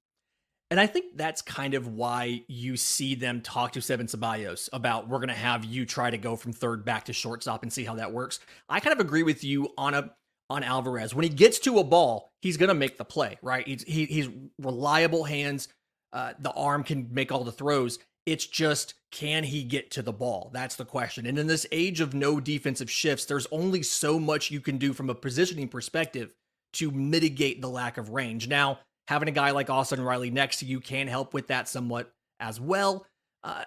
And 0.70 0.80
I 0.80 0.88
think 0.88 1.18
that's 1.18 1.42
kind 1.42 1.74
of 1.74 1.88
why 1.88 2.44
you 2.48 2.78
see 2.78 3.14
them 3.14 3.42
talk 3.42 3.74
to 3.74 3.82
Sabin 3.82 4.08
Ceballos 4.08 4.70
about 4.72 5.10
we're 5.10 5.18
going 5.18 5.28
to 5.28 5.34
have 5.34 5.66
you 5.66 5.86
try 5.86 6.10
to 6.10 6.18
go 6.18 6.38
from 6.38 6.54
third 6.54 6.86
back 6.86 7.06
to 7.06 7.14
shortstop 7.14 7.64
and 7.64 7.74
see 7.74 7.84
how 7.84 7.96
that 7.96 8.14
works. 8.14 8.40
I 8.70 8.80
kind 8.80 8.94
of 8.94 9.06
agree 9.06 9.24
with 9.24 9.44
you 9.44 9.74
on 9.78 9.94
a 9.94 10.12
on 10.50 10.64
Alvarez. 10.64 11.14
When 11.14 11.24
he 11.24 11.30
gets 11.30 11.60
to 11.60 11.80
a 11.80 11.84
ball, 11.84 12.32
he's 12.42 12.58
going 12.58 12.70
to 12.70 12.76
make 12.76 12.98
the 12.98 13.06
play, 13.06 13.38
right? 13.42 13.68
He's 13.68 13.84
he, 13.84 14.06
he's 14.06 14.30
reliable 14.60 15.26
hands. 15.26 15.68
Uh, 16.14 16.34
the 16.40 16.52
arm 16.52 16.84
can 16.84 17.08
make 17.12 17.34
all 17.34 17.44
the 17.44 17.52
throws. 17.52 18.00
It's 18.26 18.46
just, 18.46 18.94
can 19.12 19.44
he 19.44 19.64
get 19.64 19.92
to 19.92 20.02
the 20.02 20.14
ball? 20.14 20.52
That's 20.54 20.76
the 20.76 20.86
question. 20.86 21.26
And 21.26 21.40
in 21.40 21.48
this 21.48 21.66
age 21.72 22.02
of 22.02 22.14
no 22.14 22.40
defensive 22.40 22.90
shifts, 22.90 23.26
there's 23.26 23.48
only 23.52 23.82
so 23.84 24.20
much 24.20 24.52
you 24.52 24.62
can 24.62 24.78
do 24.78 24.94
from 24.94 25.10
a 25.10 25.16
positioning 25.16 25.68
perspective 25.68 26.34
to 26.74 26.92
mitigate 26.92 27.62
the 27.62 27.70
lack 27.70 27.98
of 27.98 28.10
range. 28.10 28.48
Now, 28.48 28.80
having 29.08 29.28
a 29.28 29.32
guy 29.32 29.52
like 29.52 29.70
Austin 29.70 30.02
Riley 30.02 30.30
next 30.30 30.60
to 30.60 30.66
you 30.66 30.80
can 30.80 31.08
help 31.08 31.34
with 31.34 31.48
that 31.48 31.68
somewhat 31.68 32.14
as 32.40 32.62
well. 32.62 33.06
Uh, 33.44 33.66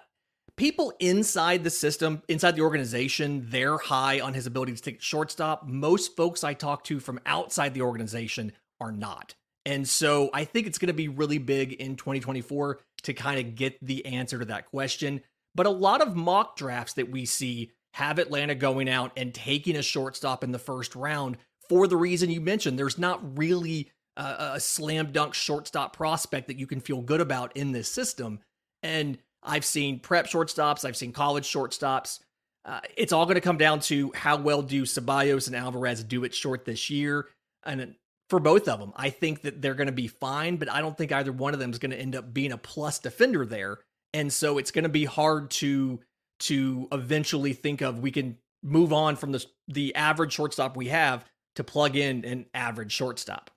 people 0.57 0.93
inside 0.99 1.63
the 1.63 1.69
system, 1.69 2.23
inside 2.29 2.55
the 2.55 2.61
organization, 2.61 3.45
they're 3.49 3.77
high 3.77 4.21
on 4.21 4.33
his 4.33 4.47
ability 4.47 4.73
to 4.73 4.81
take 4.81 5.01
shortstop. 5.01 5.67
Most 5.67 6.15
folks 6.15 6.43
I 6.43 6.53
talk 6.53 6.83
to 6.85 6.99
from 6.99 7.19
outside 7.25 7.73
the 7.73 7.81
organization 7.81 8.53
are 8.79 8.91
not. 8.91 9.35
And 9.65 9.87
so 9.87 10.29
I 10.33 10.45
think 10.45 10.67
it's 10.67 10.77
going 10.77 10.87
to 10.87 10.93
be 10.93 11.07
really 11.07 11.39
big 11.39 11.73
in 11.73 11.95
2024 11.95 12.79
to 13.03 13.13
kind 13.13 13.39
of 13.39 13.55
get 13.55 13.83
the 13.83 14.05
answer 14.05 14.39
to 14.39 14.45
that 14.45 14.67
question. 14.67 15.21
But 15.55 15.65
a 15.65 15.71
lot 15.71 16.01
of 16.01 16.15
mock 16.15 16.55
drafts 16.55 16.93
that 16.93 17.09
we 17.09 17.25
see 17.25 17.71
have 17.93 18.19
Atlanta 18.19 18.55
going 18.55 18.89
out 18.89 19.11
and 19.15 19.33
taking 19.33 19.75
a 19.75 19.81
shortstop 19.81 20.43
in 20.43 20.51
the 20.51 20.59
first 20.59 20.95
round 20.95 21.37
for 21.69 21.87
the 21.87 21.97
reason 21.97 22.29
you 22.29 22.41
mentioned. 22.41 22.77
There's 22.77 22.97
not 22.97 23.37
really 23.37 23.89
a, 24.17 24.51
a 24.55 24.59
slam 24.59 25.11
dunk 25.11 25.33
shortstop 25.33 25.95
prospect 25.95 26.47
that 26.47 26.59
you 26.59 26.67
can 26.67 26.81
feel 26.81 27.01
good 27.01 27.21
about 27.21 27.55
in 27.55 27.71
this 27.71 27.89
system. 27.89 28.39
And 28.83 29.17
I've 29.41 29.65
seen 29.65 29.99
prep 29.99 30.27
shortstops, 30.27 30.85
I've 30.85 30.97
seen 30.97 31.11
college 31.11 31.51
shortstops. 31.51 32.19
Uh, 32.65 32.81
it's 32.97 33.13
all 33.13 33.25
going 33.25 33.35
to 33.35 33.41
come 33.41 33.57
down 33.57 33.79
to 33.79 34.11
how 34.15 34.37
well 34.37 34.63
do 34.63 34.83
Ceballos 34.83 35.47
and 35.47 35.55
Alvarez 35.55 36.03
do 36.03 36.23
it 36.23 36.33
short 36.33 36.65
this 36.65 36.89
year. 36.89 37.27
And 37.63 37.95
for 38.29 38.39
both 38.39 38.67
of 38.67 38.79
them. 38.79 38.91
I 38.95 39.09
think 39.09 39.41
that 39.41 39.61
they're 39.61 39.75
going 39.75 39.87
to 39.87 39.93
be 39.93 40.07
fine, 40.07 40.57
but 40.57 40.71
I 40.71 40.81
don't 40.81 40.97
think 40.97 41.11
either 41.11 41.31
one 41.31 41.53
of 41.53 41.59
them 41.59 41.71
is 41.71 41.79
going 41.79 41.91
to 41.91 41.99
end 41.99 42.15
up 42.15 42.33
being 42.33 42.51
a 42.51 42.57
plus 42.57 42.99
defender 42.99 43.45
there. 43.45 43.79
And 44.13 44.31
so 44.31 44.57
it's 44.57 44.71
going 44.71 44.83
to 44.83 44.89
be 44.89 45.05
hard 45.05 45.51
to 45.51 45.99
to 46.37 46.87
eventually 46.91 47.53
think 47.53 47.81
of 47.81 47.99
we 47.99 48.11
can 48.11 48.37
move 48.61 48.91
on 48.91 49.15
from 49.15 49.31
the 49.31 49.45
the 49.67 49.95
average 49.95 50.33
shortstop 50.33 50.75
we 50.75 50.87
have 50.87 51.25
to 51.55 51.63
plug 51.63 51.95
in 51.95 52.25
an 52.25 52.45
average 52.53 52.91
shortstop. 52.91 53.51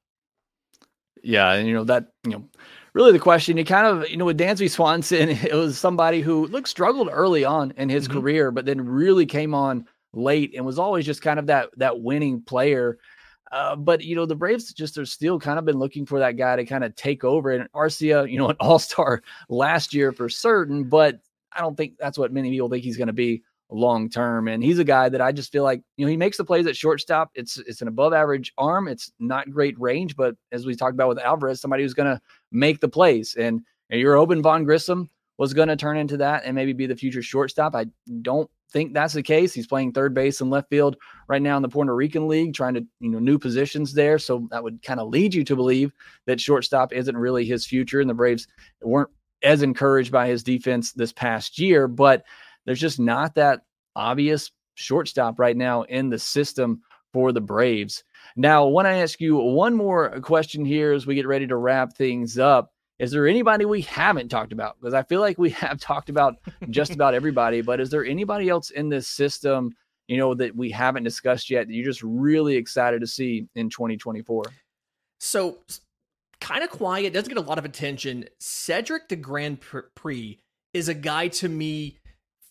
Yeah, 1.23 1.53
and 1.53 1.67
you 1.67 1.75
know 1.75 1.85
that 1.85 2.09
you 2.25 2.33
know 2.33 2.45
really 2.93 3.13
the 3.13 3.19
question 3.19 3.57
you 3.57 3.65
kind 3.65 3.87
of 3.87 4.09
you 4.09 4.17
know 4.17 4.25
with 4.25 4.39
Dansby 4.39 4.71
Swanson 4.71 5.29
it 5.43 5.55
was 5.55 5.79
somebody 5.79 6.21
who 6.21 6.47
looked 6.47 6.69
struggled 6.69 7.09
early 7.11 7.45
on 7.45 7.73
in 7.77 7.89
his 7.89 8.07
mm-hmm. 8.07 8.21
career, 8.21 8.51
but 8.51 8.67
then 8.67 8.85
really 8.85 9.27
came 9.27 9.55
on 9.55 9.87
late 10.13 10.55
and 10.57 10.65
was 10.65 10.79
always 10.79 11.07
just 11.07 11.23
kind 11.23 11.39
of 11.39 11.47
that 11.47 11.71
that 11.77 12.01
winning 12.01 12.43
player 12.43 12.99
Uh, 13.51 13.77
but 13.77 14.03
you 14.03 14.15
know 14.15 14.27
the 14.27 14.35
Braves 14.35 14.73
just 14.73 14.99
are 14.99 15.07
still 15.07 15.39
kind 15.39 15.59
of 15.59 15.65
been 15.65 15.79
looking 15.79 16.05
for 16.05 16.19
that 16.19 16.37
guy 16.37 16.57
to 16.57 16.65
kind 16.65 16.85
of 16.85 16.95
take 16.97 17.25
over. 17.25 17.51
And 17.51 17.71
Arcia, 17.73 18.31
you 18.31 18.39
know, 18.39 18.49
an 18.49 18.57
All 18.61 18.79
Star 18.79 19.23
last 19.49 19.95
year 19.95 20.13
for 20.13 20.29
certain, 20.29 20.85
but 20.85 21.21
I 21.53 21.61
don't 21.61 21.77
think 21.77 21.95
that's 21.99 22.19
what 22.19 22.33
many 22.33 22.51
people 22.51 22.69
think 22.69 22.85
he's 22.85 22.99
going 22.99 23.09
to 23.09 23.13
be 23.13 23.43
long 23.71 24.09
term. 24.09 24.49
And 24.49 24.63
he's 24.63 24.79
a 24.79 24.85
guy 24.85 25.09
that 25.09 25.21
I 25.21 25.33
just 25.33 25.53
feel 25.53 25.63
like 25.63 25.83
you 25.97 26.05
know 26.05 26.11
he 26.11 26.17
makes 26.17 26.37
the 26.37 26.45
plays 26.45 26.67
at 26.67 26.77
shortstop. 26.77 27.31
It's 27.35 27.59
it's 27.59 27.83
an 27.83 27.89
above 27.89 28.13
average 28.13 28.53
arm. 28.59 28.89
It's 28.89 29.13
not 29.19 29.51
great 29.51 29.79
range, 29.81 30.17
but 30.17 30.37
as 30.53 30.67
we 30.67 30.75
talked 30.75 30.95
about 30.95 31.09
with 31.09 31.19
Alvarez, 31.19 31.61
somebody 31.61 31.83
who's 31.83 31.95
going 31.95 32.15
to 32.15 32.21
make 32.53 32.81
the 32.81 32.89
plays. 32.89 33.35
And, 33.39 33.61
and 33.91 34.01
you're 34.01 34.17
hoping 34.17 34.43
Vaughn 34.43 34.65
Grissom 34.65 35.11
was 35.39 35.55
going 35.55 35.69
to 35.69 35.77
turn 35.77 35.97
into 35.97 36.17
that 36.19 36.43
and 36.45 36.55
maybe 36.55 36.73
be 36.73 36.87
the 36.87 36.97
future 36.97 37.23
shortstop. 37.23 37.75
I 37.75 37.87
don't 38.23 38.51
think 38.73 38.93
that's 38.93 39.15
the 39.15 39.23
case. 39.23 39.55
He's 39.55 39.67
playing 39.67 39.93
third 39.93 40.13
base 40.15 40.41
and 40.41 40.51
left 40.51 40.69
field 40.69 40.97
right 41.29 41.43
now 41.43 41.57
in 41.57 41.63
the 41.63 41.69
Puerto 41.69 41.95
Rican 41.95 42.27
League, 42.27 42.55
trying 42.55 42.75
to, 42.75 42.87
you 43.01 43.11
know, 43.11 43.19
new 43.19 43.39
positions 43.39 43.93
there. 43.93 44.19
So 44.19 44.49
that 44.51 44.63
would 44.63 44.83
kind 44.83 44.99
of 44.99 45.09
lead 45.09 45.35
you 45.35 45.45
to 45.45 45.57
believe 45.57 45.93
that 46.27 46.41
shortstop 46.41 46.93
isn't 46.93 47.17
really 47.17 47.45
his 47.45 47.67
future. 47.67 48.01
And 48.01 48.09
the 48.09 48.15
Braves 48.15 48.47
weren't 48.83 49.11
as 49.43 49.63
encouraged 49.63 50.11
by 50.11 50.27
his 50.27 50.43
defense 50.43 50.93
this 50.93 51.13
past 51.13 51.59
year, 51.59 51.87
but 51.87 52.25
there's 52.65 52.81
just 52.81 52.99
not 52.99 53.35
that 53.37 53.63
obvious 53.95 54.51
shortstop 54.75 55.39
right 55.39 55.57
now 55.57 55.83
in 55.83 56.09
the 56.09 56.19
system 56.19 56.83
for 57.13 57.33
the 57.33 57.41
Braves. 57.41 58.05
Now, 58.37 58.67
when 58.67 58.87
I 58.87 58.99
ask 58.99 59.21
you 59.21 59.37
one 59.37 59.75
more 59.75 60.21
question 60.21 60.65
here 60.65 60.93
as 60.93 61.07
we 61.07 61.15
get 61.15 61.27
ready 61.27 61.47
to 61.47 61.57
wrap 61.57 61.97
things 61.97 62.39
up. 62.39 62.73
Is 62.99 63.13
there 63.13 63.29
anybody 63.29 63.65
we 63.65 63.83
haven't 63.83 64.29
talked 64.29 64.53
about? 64.53 64.77
Because 64.81 64.93
I 64.93 65.05
feel 65.05 65.21
like 65.21 65.39
we 65.39 65.51
have 65.65 65.81
talked 65.81 66.09
about 66.09 66.37
just 66.71 66.93
about 66.93 67.15
everybody, 67.15 67.61
but 67.61 67.81
is 67.81 67.91
there 67.91 68.05
anybody 68.05 68.49
else 68.49 68.71
in 68.71 68.89
this 68.89 69.09
system, 69.09 69.71
you 70.09 70.17
know, 70.17 70.35
that 70.35 70.57
we 70.57 70.71
haven't 70.71 71.05
discussed 71.05 71.51
yet 71.51 71.69
that 71.69 71.73
you're 71.73 71.85
just 71.85 72.03
really 72.03 72.57
excited 72.57 73.01
to 73.01 73.07
see 73.07 73.47
in 73.55 73.71
2024? 73.71 74.45
So, 75.21 75.59
kind 76.41 76.65
of 76.65 76.71
quiet, 76.71 77.13
doesn't 77.13 77.29
get 77.29 77.39
a 77.39 77.47
lot 77.47 77.59
of 77.59 77.65
attention. 77.65 78.25
Cedric 78.41 79.09
De 79.09 79.17
Grandpre 79.17 80.39
is 80.75 80.89
a 80.89 80.95
guy 80.95 81.29
to 81.29 81.49
me 81.49 81.99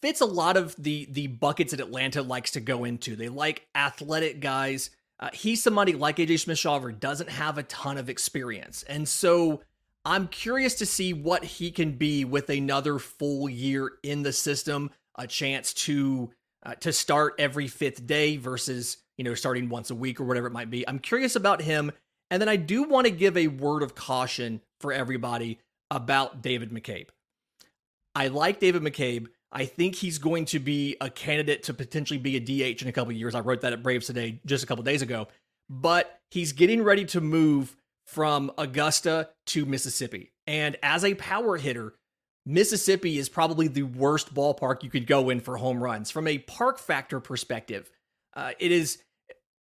fits 0.01 0.21
a 0.21 0.25
lot 0.25 0.57
of 0.57 0.75
the 0.77 1.07
the 1.11 1.27
buckets 1.27 1.71
that 1.71 1.79
Atlanta 1.79 2.21
likes 2.21 2.51
to 2.51 2.59
go 2.59 2.83
into. 2.83 3.15
They 3.15 3.29
like 3.29 3.67
athletic 3.75 4.39
guys. 4.39 4.89
Uh, 5.19 5.29
he's 5.33 5.63
somebody 5.63 5.93
like 5.93 6.17
AJ 6.17 6.41
Smith-Shawver 6.41 6.99
doesn't 6.99 7.29
have 7.29 7.57
a 7.57 7.63
ton 7.63 7.97
of 7.97 8.09
experience, 8.09 8.83
and 8.83 9.07
so 9.07 9.61
I'm 10.05 10.27
curious 10.27 10.75
to 10.75 10.85
see 10.85 11.11
what 11.11 11.43
he 11.43 11.71
can 11.71 11.93
be 11.93 12.23
with 12.23 12.49
another 12.49 12.99
full 12.99 13.49
year 13.49 13.93
in 14.03 14.23
the 14.23 14.31
system, 14.31 14.91
a 15.15 15.27
chance 15.27 15.73
to 15.73 16.31
uh, 16.67 16.75
to 16.75 16.91
start 16.91 17.35
every 17.39 17.67
fifth 17.67 18.05
day 18.05 18.37
versus 18.37 18.97
you 19.17 19.23
know 19.23 19.33
starting 19.33 19.69
once 19.69 19.89
a 19.89 19.95
week 19.95 20.19
or 20.19 20.25
whatever 20.25 20.47
it 20.47 20.53
might 20.53 20.69
be. 20.69 20.87
I'm 20.87 20.99
curious 20.99 21.35
about 21.35 21.61
him, 21.61 21.91
and 22.29 22.41
then 22.41 22.49
I 22.49 22.57
do 22.57 22.83
want 22.83 23.07
to 23.07 23.11
give 23.11 23.37
a 23.37 23.47
word 23.47 23.81
of 23.81 23.95
caution 23.95 24.61
for 24.81 24.91
everybody 24.91 25.59
about 25.89 26.41
David 26.41 26.71
McCabe. 26.71 27.07
I 28.13 28.27
like 28.27 28.59
David 28.59 28.83
McCabe. 28.83 29.27
I 29.51 29.65
think 29.65 29.95
he's 29.95 30.17
going 30.17 30.45
to 30.45 30.59
be 30.59 30.97
a 30.99 31.09
candidate 31.09 31.63
to 31.63 31.73
potentially 31.73 32.19
be 32.19 32.35
a 32.35 32.39
DH 32.39 32.81
in 32.81 32.89
a 32.89 32.91
couple 32.91 33.13
years. 33.13 33.33
I 33.33 33.39
wrote 33.39 33.61
that 33.61 33.71
at 33.71 33.81
Braves 33.81 34.07
today 34.07 34.41
just 34.45 34.63
a 34.63 34.67
couple 34.67 34.83
days 34.83 35.01
ago, 35.01 35.29
but 35.69 36.19
he's 36.29 36.51
getting 36.51 36.83
ready 36.83 37.05
to 37.05 37.21
move 37.21 37.77
from 38.05 38.51
Augusta 38.57 39.29
to 39.47 39.65
Mississippi. 39.65 40.33
And 40.45 40.75
as 40.83 41.05
a 41.05 41.13
power 41.15 41.57
hitter, 41.57 41.93
Mississippi 42.47 43.17
is 43.17 43.27
probably 43.27 43.67
the 43.67 43.83
worst 43.83 44.33
ballpark 44.33 44.81
you 44.81 44.89
could 44.89 45.05
go 45.05 45.29
in 45.29 45.41
for 45.41 45.57
home 45.57 45.83
runs. 45.83 46.09
From 46.09 46.27
a 46.27 46.37
park 46.39 46.79
factor 46.79 47.19
perspective, 47.19 47.91
uh, 48.35 48.51
it 48.57 48.71
is 48.71 48.99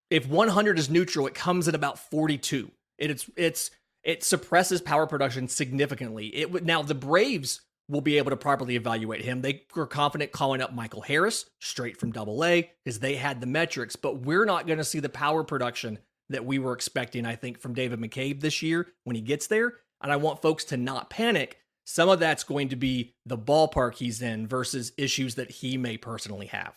if 0.09 0.27
100 0.27 0.77
is 0.77 0.89
neutral, 0.89 1.25
it 1.25 1.33
comes 1.33 1.67
at 1.67 1.75
about 1.75 1.97
42. 1.97 2.69
It, 2.97 3.09
it's 3.09 3.29
it's 3.37 3.71
it 4.03 4.23
suppresses 4.23 4.81
power 4.81 5.07
production 5.07 5.47
significantly. 5.47 6.35
It 6.35 6.51
would 6.51 6.65
now 6.65 6.81
the 6.81 6.93
Braves 6.93 7.61
will 7.87 8.01
be 8.01 8.17
able 8.17 8.31
to 8.31 8.37
properly 8.37 8.75
evaluate 8.75 9.21
him. 9.21 9.41
They 9.41 9.63
were 9.75 9.87
confident 9.87 10.31
calling 10.31 10.61
up 10.61 10.73
Michael 10.73 11.01
Harris 11.01 11.45
straight 11.61 11.97
from 11.97 12.11
Double 12.11 12.43
A 12.43 12.69
because 12.83 12.99
they 12.99 13.15
had 13.15 13.39
the 13.39 13.47
metrics, 13.47 13.95
but 13.95 14.21
we're 14.21 14.45
not 14.45 14.67
going 14.67 14.77
to 14.77 14.85
see 14.85 14.99
the 14.99 15.09
power 15.09 15.43
production 15.43 15.99
that 16.29 16.45
we 16.45 16.59
were 16.59 16.73
expecting, 16.73 17.25
I 17.25 17.35
think, 17.35 17.59
from 17.59 17.73
David 17.73 17.99
McCabe 17.99 18.41
this 18.41 18.61
year 18.61 18.87
when 19.03 19.15
he 19.15 19.21
gets 19.21 19.47
there. 19.47 19.73
And 20.01 20.11
I 20.11 20.17
want 20.17 20.41
folks 20.41 20.65
to 20.65 20.77
not 20.77 21.09
panic. 21.09 21.59
Some 21.85 22.09
of 22.09 22.19
that's 22.19 22.43
going 22.43 22.69
to 22.69 22.75
be 22.75 23.13
the 23.25 23.37
ballpark 23.37 23.95
he's 23.95 24.21
in 24.21 24.47
versus 24.47 24.93
issues 24.97 25.35
that 25.35 25.51
he 25.51 25.77
may 25.77 25.97
personally 25.97 26.47
have. 26.47 26.73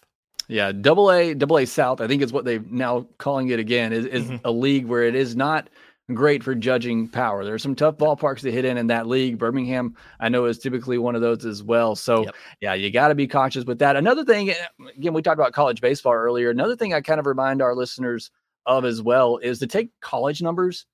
Yeah, 0.48 0.72
double 0.72 1.10
A, 1.10 1.34
double 1.34 1.58
A 1.58 1.64
South, 1.64 2.00
I 2.00 2.06
think 2.06 2.22
is 2.22 2.32
what 2.32 2.44
they're 2.44 2.64
now 2.70 3.06
calling 3.18 3.48
it 3.48 3.58
again, 3.58 3.92
is, 3.92 4.06
is 4.06 4.24
mm-hmm. 4.24 4.36
a 4.44 4.50
league 4.50 4.86
where 4.86 5.02
it 5.02 5.14
is 5.14 5.34
not 5.34 5.68
great 6.14 6.42
for 6.44 6.54
judging 6.54 7.08
power. 7.08 7.44
There 7.44 7.54
are 7.54 7.58
some 7.58 7.74
tough 7.74 7.96
ballparks 7.96 8.40
to 8.40 8.52
hit 8.52 8.64
in 8.64 8.76
in 8.76 8.86
that 8.88 9.08
league. 9.08 9.38
Birmingham, 9.38 9.96
I 10.20 10.28
know, 10.28 10.44
is 10.44 10.58
typically 10.58 10.98
one 10.98 11.16
of 11.16 11.20
those 11.20 11.44
as 11.44 11.64
well. 11.64 11.96
So, 11.96 12.24
yep. 12.24 12.34
yeah, 12.60 12.74
you 12.74 12.92
got 12.92 13.08
to 13.08 13.16
be 13.16 13.26
cautious 13.26 13.64
with 13.64 13.80
that. 13.80 13.96
Another 13.96 14.24
thing, 14.24 14.54
again, 14.96 15.14
we 15.14 15.22
talked 15.22 15.40
about 15.40 15.52
college 15.52 15.80
baseball 15.80 16.12
earlier. 16.12 16.50
Another 16.50 16.76
thing 16.76 16.94
I 16.94 17.00
kind 17.00 17.18
of 17.18 17.26
remind 17.26 17.60
our 17.60 17.74
listeners 17.74 18.30
of 18.66 18.84
as 18.84 19.02
well 19.02 19.38
is 19.38 19.58
to 19.58 19.66
take 19.66 19.90
college 20.00 20.42
numbers, 20.42 20.86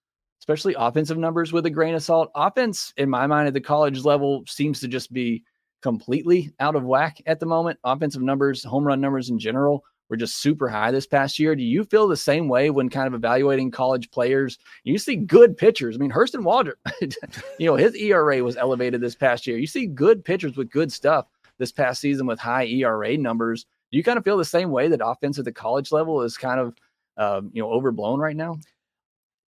especially 0.42 0.74
offensive 0.76 1.18
numbers, 1.18 1.52
with 1.52 1.66
a 1.66 1.70
grain 1.70 1.94
of 1.94 2.02
salt. 2.02 2.28
Offense, 2.34 2.92
in 2.96 3.08
my 3.08 3.28
mind, 3.28 3.46
at 3.46 3.54
the 3.54 3.60
college 3.60 4.04
level, 4.04 4.42
seems 4.48 4.80
to 4.80 4.88
just 4.88 5.12
be 5.12 5.44
completely 5.82 6.52
out 6.58 6.74
of 6.74 6.82
whack 6.82 7.22
at 7.26 7.38
the 7.38 7.46
moment. 7.46 7.78
Offensive 7.84 8.22
numbers, 8.22 8.64
home 8.64 8.84
run 8.84 9.00
numbers 9.00 9.30
in 9.30 9.38
general, 9.38 9.84
were 10.10 10.16
just 10.16 10.38
super 10.38 10.68
high 10.68 10.90
this 10.90 11.06
past 11.06 11.38
year. 11.38 11.54
Do 11.54 11.62
you 11.62 11.84
feel 11.84 12.08
the 12.08 12.16
same 12.16 12.48
way 12.48 12.70
when 12.70 12.88
kind 12.88 13.06
of 13.06 13.14
evaluating 13.14 13.70
college 13.70 14.10
players? 14.10 14.58
You 14.82 14.98
see 14.98 15.14
good 15.14 15.56
pitchers. 15.56 15.94
I 15.94 15.98
mean, 15.98 16.10
Hurston 16.10 16.42
Waldrep, 16.42 16.74
you 17.60 17.66
know, 17.66 17.76
his 17.76 17.94
ERA 17.94 18.42
was 18.42 18.56
elevated 18.56 19.00
this 19.00 19.14
past 19.14 19.46
year. 19.46 19.58
You 19.58 19.68
see 19.68 19.86
good 19.86 20.24
pitchers 20.24 20.56
with 20.56 20.72
good 20.72 20.90
stuff 20.90 21.28
this 21.58 21.70
past 21.70 22.00
season 22.00 22.26
with 22.26 22.40
high 22.40 22.66
ERA 22.66 23.16
numbers. 23.16 23.64
Do 23.92 23.96
you 23.96 24.02
kind 24.02 24.18
of 24.18 24.24
feel 24.24 24.38
the 24.38 24.44
same 24.44 24.72
way 24.72 24.88
that 24.88 25.06
offense 25.06 25.38
at 25.38 25.44
the 25.44 25.52
college 25.52 25.92
level 25.92 26.22
is 26.22 26.36
kind 26.36 26.58
of 26.58 26.74
um, 27.16 27.50
you 27.52 27.62
know 27.62 27.70
overblown 27.70 28.18
right 28.18 28.34
now? 28.34 28.58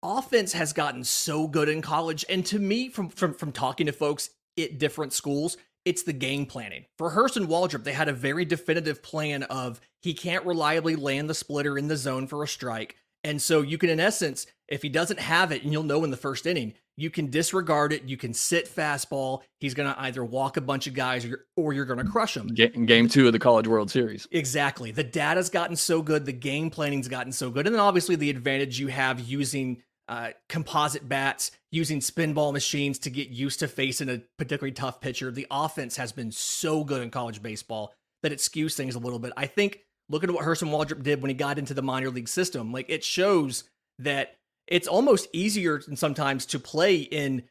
Offense 0.05 0.53
has 0.53 0.75
gotten 0.75 1.03
so 1.03 1.49
good 1.49 1.69
in 1.69 1.81
college, 1.81 2.27
and 2.29 2.45
to 2.47 2.59
me, 2.59 2.91
from 2.91 3.09
from 3.09 3.33
from 3.33 3.53
talking 3.53 3.87
to 3.87 3.93
folks 3.93 4.31
at 4.59 4.79
different 4.79 5.15
schools, 5.15 5.57
it's 5.87 6.03
the 6.03 6.13
game 6.13 6.45
planning. 6.45 6.85
For 6.99 7.11
Hurston 7.11 7.47
Waldrep, 7.47 7.85
they 7.85 7.93
had 7.93 8.09
a 8.09 8.13
very 8.13 8.45
definitive 8.45 9.03
plan 9.03 9.45
of 9.45 9.81
he 10.03 10.13
can't 10.13 10.45
reliably 10.45 10.95
land 10.95 11.31
the 11.31 11.35
splitter 11.35 11.79
in 11.79 11.89
the 11.89 11.97
zone 11.97 12.27
for 12.27 12.43
a 12.43 12.49
strike. 12.49 12.97
And 13.25 13.41
so 13.41 13.63
you 13.63 13.79
can, 13.79 13.89
in 13.89 14.01
essence, 14.01 14.47
if 14.69 14.83
he 14.83 14.91
doesn't 14.91 15.19
have 15.19 15.51
it, 15.51 15.63
and 15.63 15.73
you'll 15.73 15.83
know 15.83 16.05
in 16.05 16.11
the 16.11 16.17
first 16.19 16.45
inning, 16.45 16.75
you 16.99 17.09
can 17.09 17.31
disregard 17.31 17.93
it. 17.95 18.05
You 18.05 18.19
can 18.19 18.35
sit 18.35 18.69
fastball. 18.69 19.41
He's 19.61 19.73
going 19.73 19.93
to 19.93 19.99
either 20.03 20.23
walk 20.23 20.59
a 20.59 20.61
bunch 20.61 20.87
of 20.87 20.93
guys 20.93 21.25
or 21.25 21.29
you're, 21.29 21.45
or 21.57 21.73
you're 21.73 21.87
going 21.87 22.05
to 22.05 22.11
crush 22.11 22.37
him. 22.37 22.49
Game 22.49 23.09
two 23.09 23.27
of 23.27 23.33
the 23.33 23.39
College 23.39 23.67
World 23.67 23.91
Series. 23.91 24.29
Exactly. 24.31 24.91
The 24.91 25.03
data's 25.03 25.49
gotten 25.49 25.75
so 25.75 26.03
good. 26.03 26.27
The 26.27 26.35
game 26.35 26.69
planning's 26.69 27.09
gotten 27.09 27.33
so 27.33 27.51
good. 27.51 27.67
And 27.67 27.75
then 27.75 27.81
obviously 27.81 28.15
the 28.15 28.29
advantage 28.29 28.79
you 28.79 28.89
have 28.89 29.21
using 29.21 29.83
uh, 30.09 30.31
composite 30.49 31.09
bats, 31.09 31.51
using 31.73 32.01
spinball 32.01 32.53
machines 32.53 32.99
to 33.01 33.11
get 33.11 33.29
used 33.29 33.61
to 33.61 33.69
facing 33.69 34.09
a 34.09 34.23
particularly 34.39 34.73
tough 34.73 35.01
pitcher. 35.01 35.31
The 35.31 35.47
offense 35.51 35.97
has 35.97 36.13
been 36.13 36.31
so 36.31 36.85
good 36.85 37.03
in 37.03 37.11
college 37.11 37.43
baseball 37.43 37.95
that 38.23 38.33
it 38.33 38.39
skews 38.39 38.75
things 38.75 38.95
a 38.95 38.99
little 38.99 39.19
bit. 39.19 39.33
I 39.37 39.47
think 39.47 39.81
looking 40.09 40.29
at 40.29 40.35
what 40.35 40.45
Hurston 40.45 40.71
Waldrep 40.71 41.03
did 41.03 41.23
when 41.23 41.31
he 41.31 41.35
got 41.35 41.59
into 41.59 41.75
the 41.75 41.83
minor 41.83 42.11
league 42.11 42.29
system, 42.29 42.73
like 42.73 42.87
it 42.89 43.03
shows 43.03 43.65
that 43.99 44.37
it's 44.67 44.89
almost 44.89 45.29
easier 45.33 45.81
sometimes 45.95 46.47
to 46.47 46.59
play 46.59 46.97
in 46.97 47.43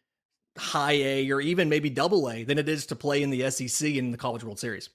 high 0.57 0.93
A 0.93 1.31
or 1.31 1.41
even 1.41 1.69
maybe 1.69 1.89
double 1.89 2.29
A 2.29 2.43
than 2.43 2.57
it 2.57 2.69
is 2.69 2.85
to 2.87 2.95
play 2.95 3.23
in 3.23 3.29
the 3.29 3.49
SEC 3.49 3.89
in 3.89 4.11
the 4.11 4.17
College 4.17 4.43
World 4.43 4.59
Series. 4.59 4.89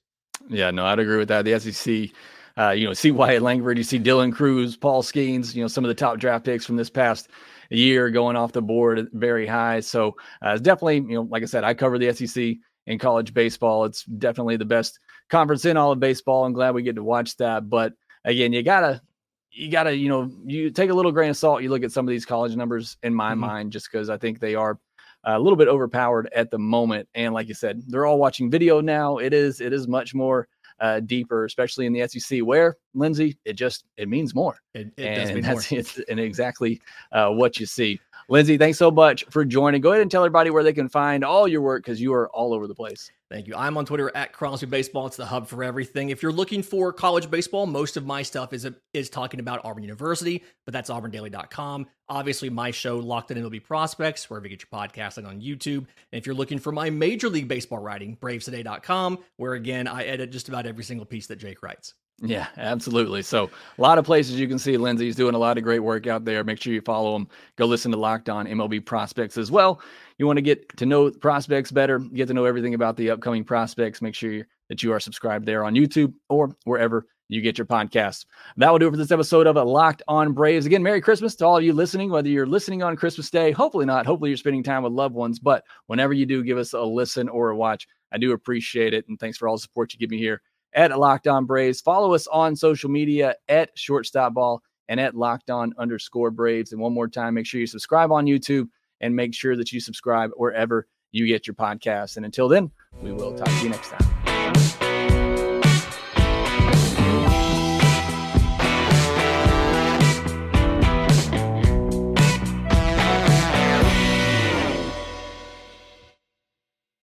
Yeah, 0.49 0.71
no, 0.71 0.87
I'd 0.87 0.99
agree 0.99 1.17
with 1.17 1.29
that. 1.29 1.45
The 1.45 1.59
SEC, 1.59 2.11
uh, 2.59 2.71
you 2.71 2.87
know, 2.87 2.93
see 2.93 3.11
Wyatt 3.11 3.43
Langford, 3.43 3.79
you 3.79 3.85
see 3.85 4.01
Dylan 4.01 4.33
Crews, 4.33 4.77
Paul 4.77 5.03
Skenes, 5.03 5.55
you 5.55 5.63
know, 5.63 5.69
some 5.69 5.85
of 5.85 5.89
the 5.89 5.95
top 5.95 6.19
draft 6.19 6.45
picks 6.45 6.67
from 6.67 6.77
this 6.77 6.91
past 6.91 7.29
year 7.71 8.11
going 8.11 8.37
off 8.37 8.53
the 8.53 8.63
board 8.63 9.09
very 9.13 9.47
high. 9.47 9.81
So 9.81 10.17
uh, 10.45 10.51
it's 10.51 10.63
definitely, 10.63 10.97
you 10.97 11.15
know, 11.17 11.23
like 11.23 11.43
I 11.43 11.47
said, 11.47 11.65
I 11.65 11.75
cover 11.75 11.99
the 11.99 12.13
SEC 12.13 12.57
in 12.87 12.99
college 12.99 13.33
baseball. 13.33 13.85
It's 13.85 14.05
definitely 14.05 14.57
the 14.57 14.65
best 14.65 14.99
conference 15.29 15.65
in 15.67 15.77
all 15.77 15.93
of 15.93 16.01
baseball. 16.01 16.45
I'm 16.45 16.53
glad 16.53 16.75
we 16.75 16.83
get 16.83 16.97
to 16.97 17.05
watch 17.05 17.37
that. 17.37 17.69
But 17.69 17.93
again, 18.25 18.53
you 18.53 18.63
gotta 18.63 19.03
you 19.51 19.71
gotta, 19.71 19.97
you 19.97 20.09
know, 20.09 20.31
you 20.45 20.71
take 20.71 20.91
a 20.91 20.95
little 20.95 21.13
grain 21.13 21.31
of 21.31 21.37
salt. 21.37 21.63
You 21.63 21.71
look 21.71 21.83
at 21.83 21.93
some 21.93 22.07
of 22.07 22.11
these 22.11 22.27
college 22.27 22.55
numbers 22.57 22.97
in 23.03 23.15
my 23.15 23.33
mm-hmm. 23.33 23.41
mind, 23.41 23.73
just 23.73 23.91
because 23.91 24.11
I 24.11 24.17
think 24.17 24.41
they 24.41 24.55
are 24.55 24.79
a 25.25 25.39
little 25.39 25.57
bit 25.57 25.69
overpowered 25.69 26.29
at 26.35 26.51
the 26.51 26.59
moment. 26.59 27.09
And 27.15 27.35
like 27.35 27.49
you 27.49 27.55
said, 27.55 27.83
they're 27.87 28.07
all 28.07 28.19
watching 28.19 28.51
video 28.51 28.81
now. 28.81 29.19
It 29.19 29.33
is 29.33 29.61
it 29.61 29.73
is 29.73 29.87
much 29.87 30.15
more 30.15 30.49
uh, 30.81 31.01
deeper, 31.01 31.45
especially 31.45 31.87
in 31.87 31.93
the 31.93 32.07
SEC, 32.07 32.41
where 32.41 32.77
Lindsay, 32.95 33.37
it 33.45 33.55
just 33.55 33.85
it 33.97 34.09
means 34.09 34.35
more. 34.35 34.61
It, 34.75 34.93
it 34.97 35.05
and 35.05 35.17
does 35.17 35.33
mean 35.33 35.43
that's 35.43 35.71
more. 35.71 35.81
It's, 35.81 35.99
and 36.09 36.21
exactly 36.21 36.81
uh, 37.13 37.31
what 37.31 37.59
you 37.59 37.67
see. 37.67 38.01
Lindsay, 38.29 38.59
thanks 38.59 38.79
so 38.79 38.91
much 38.91 39.25
for 39.31 39.45
joining. 39.45 39.81
Go 39.81 39.91
ahead 39.91 40.03
and 40.03 40.11
tell 40.11 40.23
everybody 40.23 40.51
where 40.51 40.63
they 40.63 40.73
can 40.73 40.89
find 40.89 41.25
all 41.25 41.49
your 41.49 41.63
work 41.63 41.83
because 41.83 42.01
you 42.01 42.13
are 42.13 42.29
all 42.31 42.53
over 42.53 42.67
the 42.67 42.75
place. 42.75 43.11
Thank 43.31 43.47
you. 43.47 43.55
I'm 43.55 43.77
on 43.77 43.85
Twitter 43.85 44.11
at 44.15 44.33
Crosby 44.33 44.67
Baseball. 44.67 45.07
It's 45.07 45.19
the 45.19 45.27
hub 45.27 45.49
for 45.49 45.63
everything. 45.63 46.09
If 46.09 46.23
you're 46.23 46.33
looking 46.33 46.63
for 46.63 46.95
college 46.95 47.31
baseball, 47.31 47.67
most 47.67 47.99
of 47.99 48.07
my 48.07 48.23
stuff 48.23 48.55
is 48.55 48.67
is 48.95 49.11
talking 49.11 49.39
about 49.39 49.61
Auburn 49.65 49.83
University, 49.83 50.43
but 50.65 50.73
that's 50.73 50.89
auburndaily.com. 50.89 51.87
Obviously, 52.09 52.49
my 52.49 52.71
show, 52.71 52.97
Locked 52.97 53.31
On 53.31 53.37
MLB 53.37 53.63
Prospects, 53.63 54.31
wherever 54.31 54.47
you 54.47 54.57
get 54.57 54.65
your 54.71 54.81
podcasting 54.81 55.27
on 55.27 55.43
YouTube. 55.43 55.87
And 56.11 56.19
if 56.19 56.25
you're 56.25 56.35
looking 56.35 56.59
for 56.59 56.73
my 56.73 56.89
Major 56.89 57.29
League 57.29 57.49
Baseball 57.49 57.81
writing, 57.81 58.17
bravestoday.com, 58.17 59.19
where 59.37 59.53
again, 59.53 59.87
I 59.87 60.05
edit 60.05 60.31
just 60.31 60.49
about 60.49 60.65
every 60.65 60.85
single 60.85 61.05
piece 61.05 61.27
that 61.27 61.37
Jake 61.37 61.63
writes. 61.63 61.93
Yeah, 62.21 62.49
absolutely. 62.57 63.23
So 63.23 63.49
a 63.79 63.81
lot 63.81 63.97
of 63.97 64.05
places 64.05 64.41
you 64.41 64.49
can 64.49 64.59
see 64.59 64.77
Lindsay's 64.77 65.15
doing 65.15 65.37
a 65.37 65.39
lot 65.39 65.57
of 65.57 65.63
great 65.63 65.79
work 65.79 66.09
out 66.09 66.25
there. 66.25 66.43
Make 66.43 66.61
sure 66.61 66.73
you 66.73 66.81
follow 66.81 67.15
him. 67.15 67.29
Go 67.55 67.67
listen 67.67 67.93
to 67.93 67.97
Locked 67.97 68.29
On 68.29 68.47
MLB 68.47 68.85
Prospects 68.85 69.39
as 69.39 69.53
well. 69.53 69.81
You 70.19 70.27
want 70.27 70.37
to 70.37 70.43
get 70.43 70.77
to 70.79 70.87
know 70.87 71.13
prospects 71.13 71.71
better, 71.71 72.01
get 72.01 72.27
to 72.27 72.35
know 72.35 72.45
everything 72.45 72.75
about 72.75 72.97
the 72.97 73.11
upcoming 73.11 73.45
prospects. 73.45 74.03
Make 74.03 74.17
sure 74.17 74.45
that 74.69 74.83
you 74.83 74.93
are 74.93 74.99
subscribed 74.99 75.47
there 75.47 75.65
on 75.65 75.75
YouTube 75.75 76.13
or 76.29 76.57
wherever 76.65 77.07
you 77.29 77.41
get 77.41 77.57
your 77.57 77.67
podcasts. 77.67 78.25
That 78.57 78.73
will 78.73 78.81
do 78.81 78.89
it 78.89 78.91
for 78.91 78.97
this 78.97 79.13
episode 79.13 79.47
of 79.47 79.55
Locked 79.55 80.03
On 80.09 80.33
Braves. 80.33 80.67
Again, 80.67 80.83
Merry 80.83 81.01
Christmas 81.01 81.37
to 81.37 81.47
all 81.47 81.59
of 81.59 81.63
you 81.63 81.73
listening, 81.73 82.11
whether 82.11 82.29
you're 82.29 82.47
listening 82.47 82.83
on 82.83 82.97
Christmas 82.97 83.31
Day, 83.31 83.53
hopefully 83.53 83.87
not. 83.87 84.07
Hopefully 84.07 84.31
you're 84.31 84.39
spending 84.39 84.65
time 84.65 84.83
with 84.83 84.93
loved 84.93 85.15
ones. 85.15 85.39
But 85.39 85.63
whenever 85.87 86.15
you 86.15 86.27
do, 86.27 86.43
give 86.43 86.59
us 86.59 86.73
a 86.73 86.81
listen 86.83 87.29
or 87.29 87.51
a 87.51 87.57
watch. 87.57 87.87
I 88.11 88.19
do 88.19 88.33
appreciate 88.33 88.93
it. 88.93 89.07
And 89.09 89.21
thanks 89.21 89.39
for 89.39 89.47
all 89.47 89.55
the 89.55 89.61
support 89.61 89.93
you 89.93 90.01
give 90.01 90.11
me 90.11 90.19
here 90.19 90.43
at 90.75 90.97
Locked 90.99 91.27
On 91.29 91.45
Braves. 91.45 91.81
Follow 91.81 92.15
us 92.15 92.27
on 92.27 92.57
social 92.57 92.91
media 92.91 93.35
at 93.49 93.71
Shortstop 93.77 94.35
Ball 94.35 94.63
and 94.89 95.01
at 95.01 95.15
Locked 95.15 95.51
On 95.51 95.73
underscore 95.79 96.31
Braves. 96.31 96.73
And 96.73 96.81
one 96.81 96.93
more 96.93 97.09
time, 97.09 97.35
make 97.35 97.47
sure 97.47 97.61
you 97.61 97.67
subscribe 97.67 98.13
on 98.13 98.27
YouTube 98.27 98.69
and 99.01 99.15
make 99.15 99.35
sure 99.35 99.57
that 99.57 99.73
you 99.73 99.81
subscribe 99.81 100.31
wherever 100.37 100.87
you 101.13 101.27
get 101.27 101.47
your 101.47 101.55
podcasts. 101.55 102.17
And 102.17 102.25
until 102.25 102.49
then, 102.49 102.71
we 103.03 103.13
will 103.13 103.37
talk 103.37 103.49
to 103.49 103.63
you 103.63 103.71
next 103.71 103.91
time. 103.91 104.18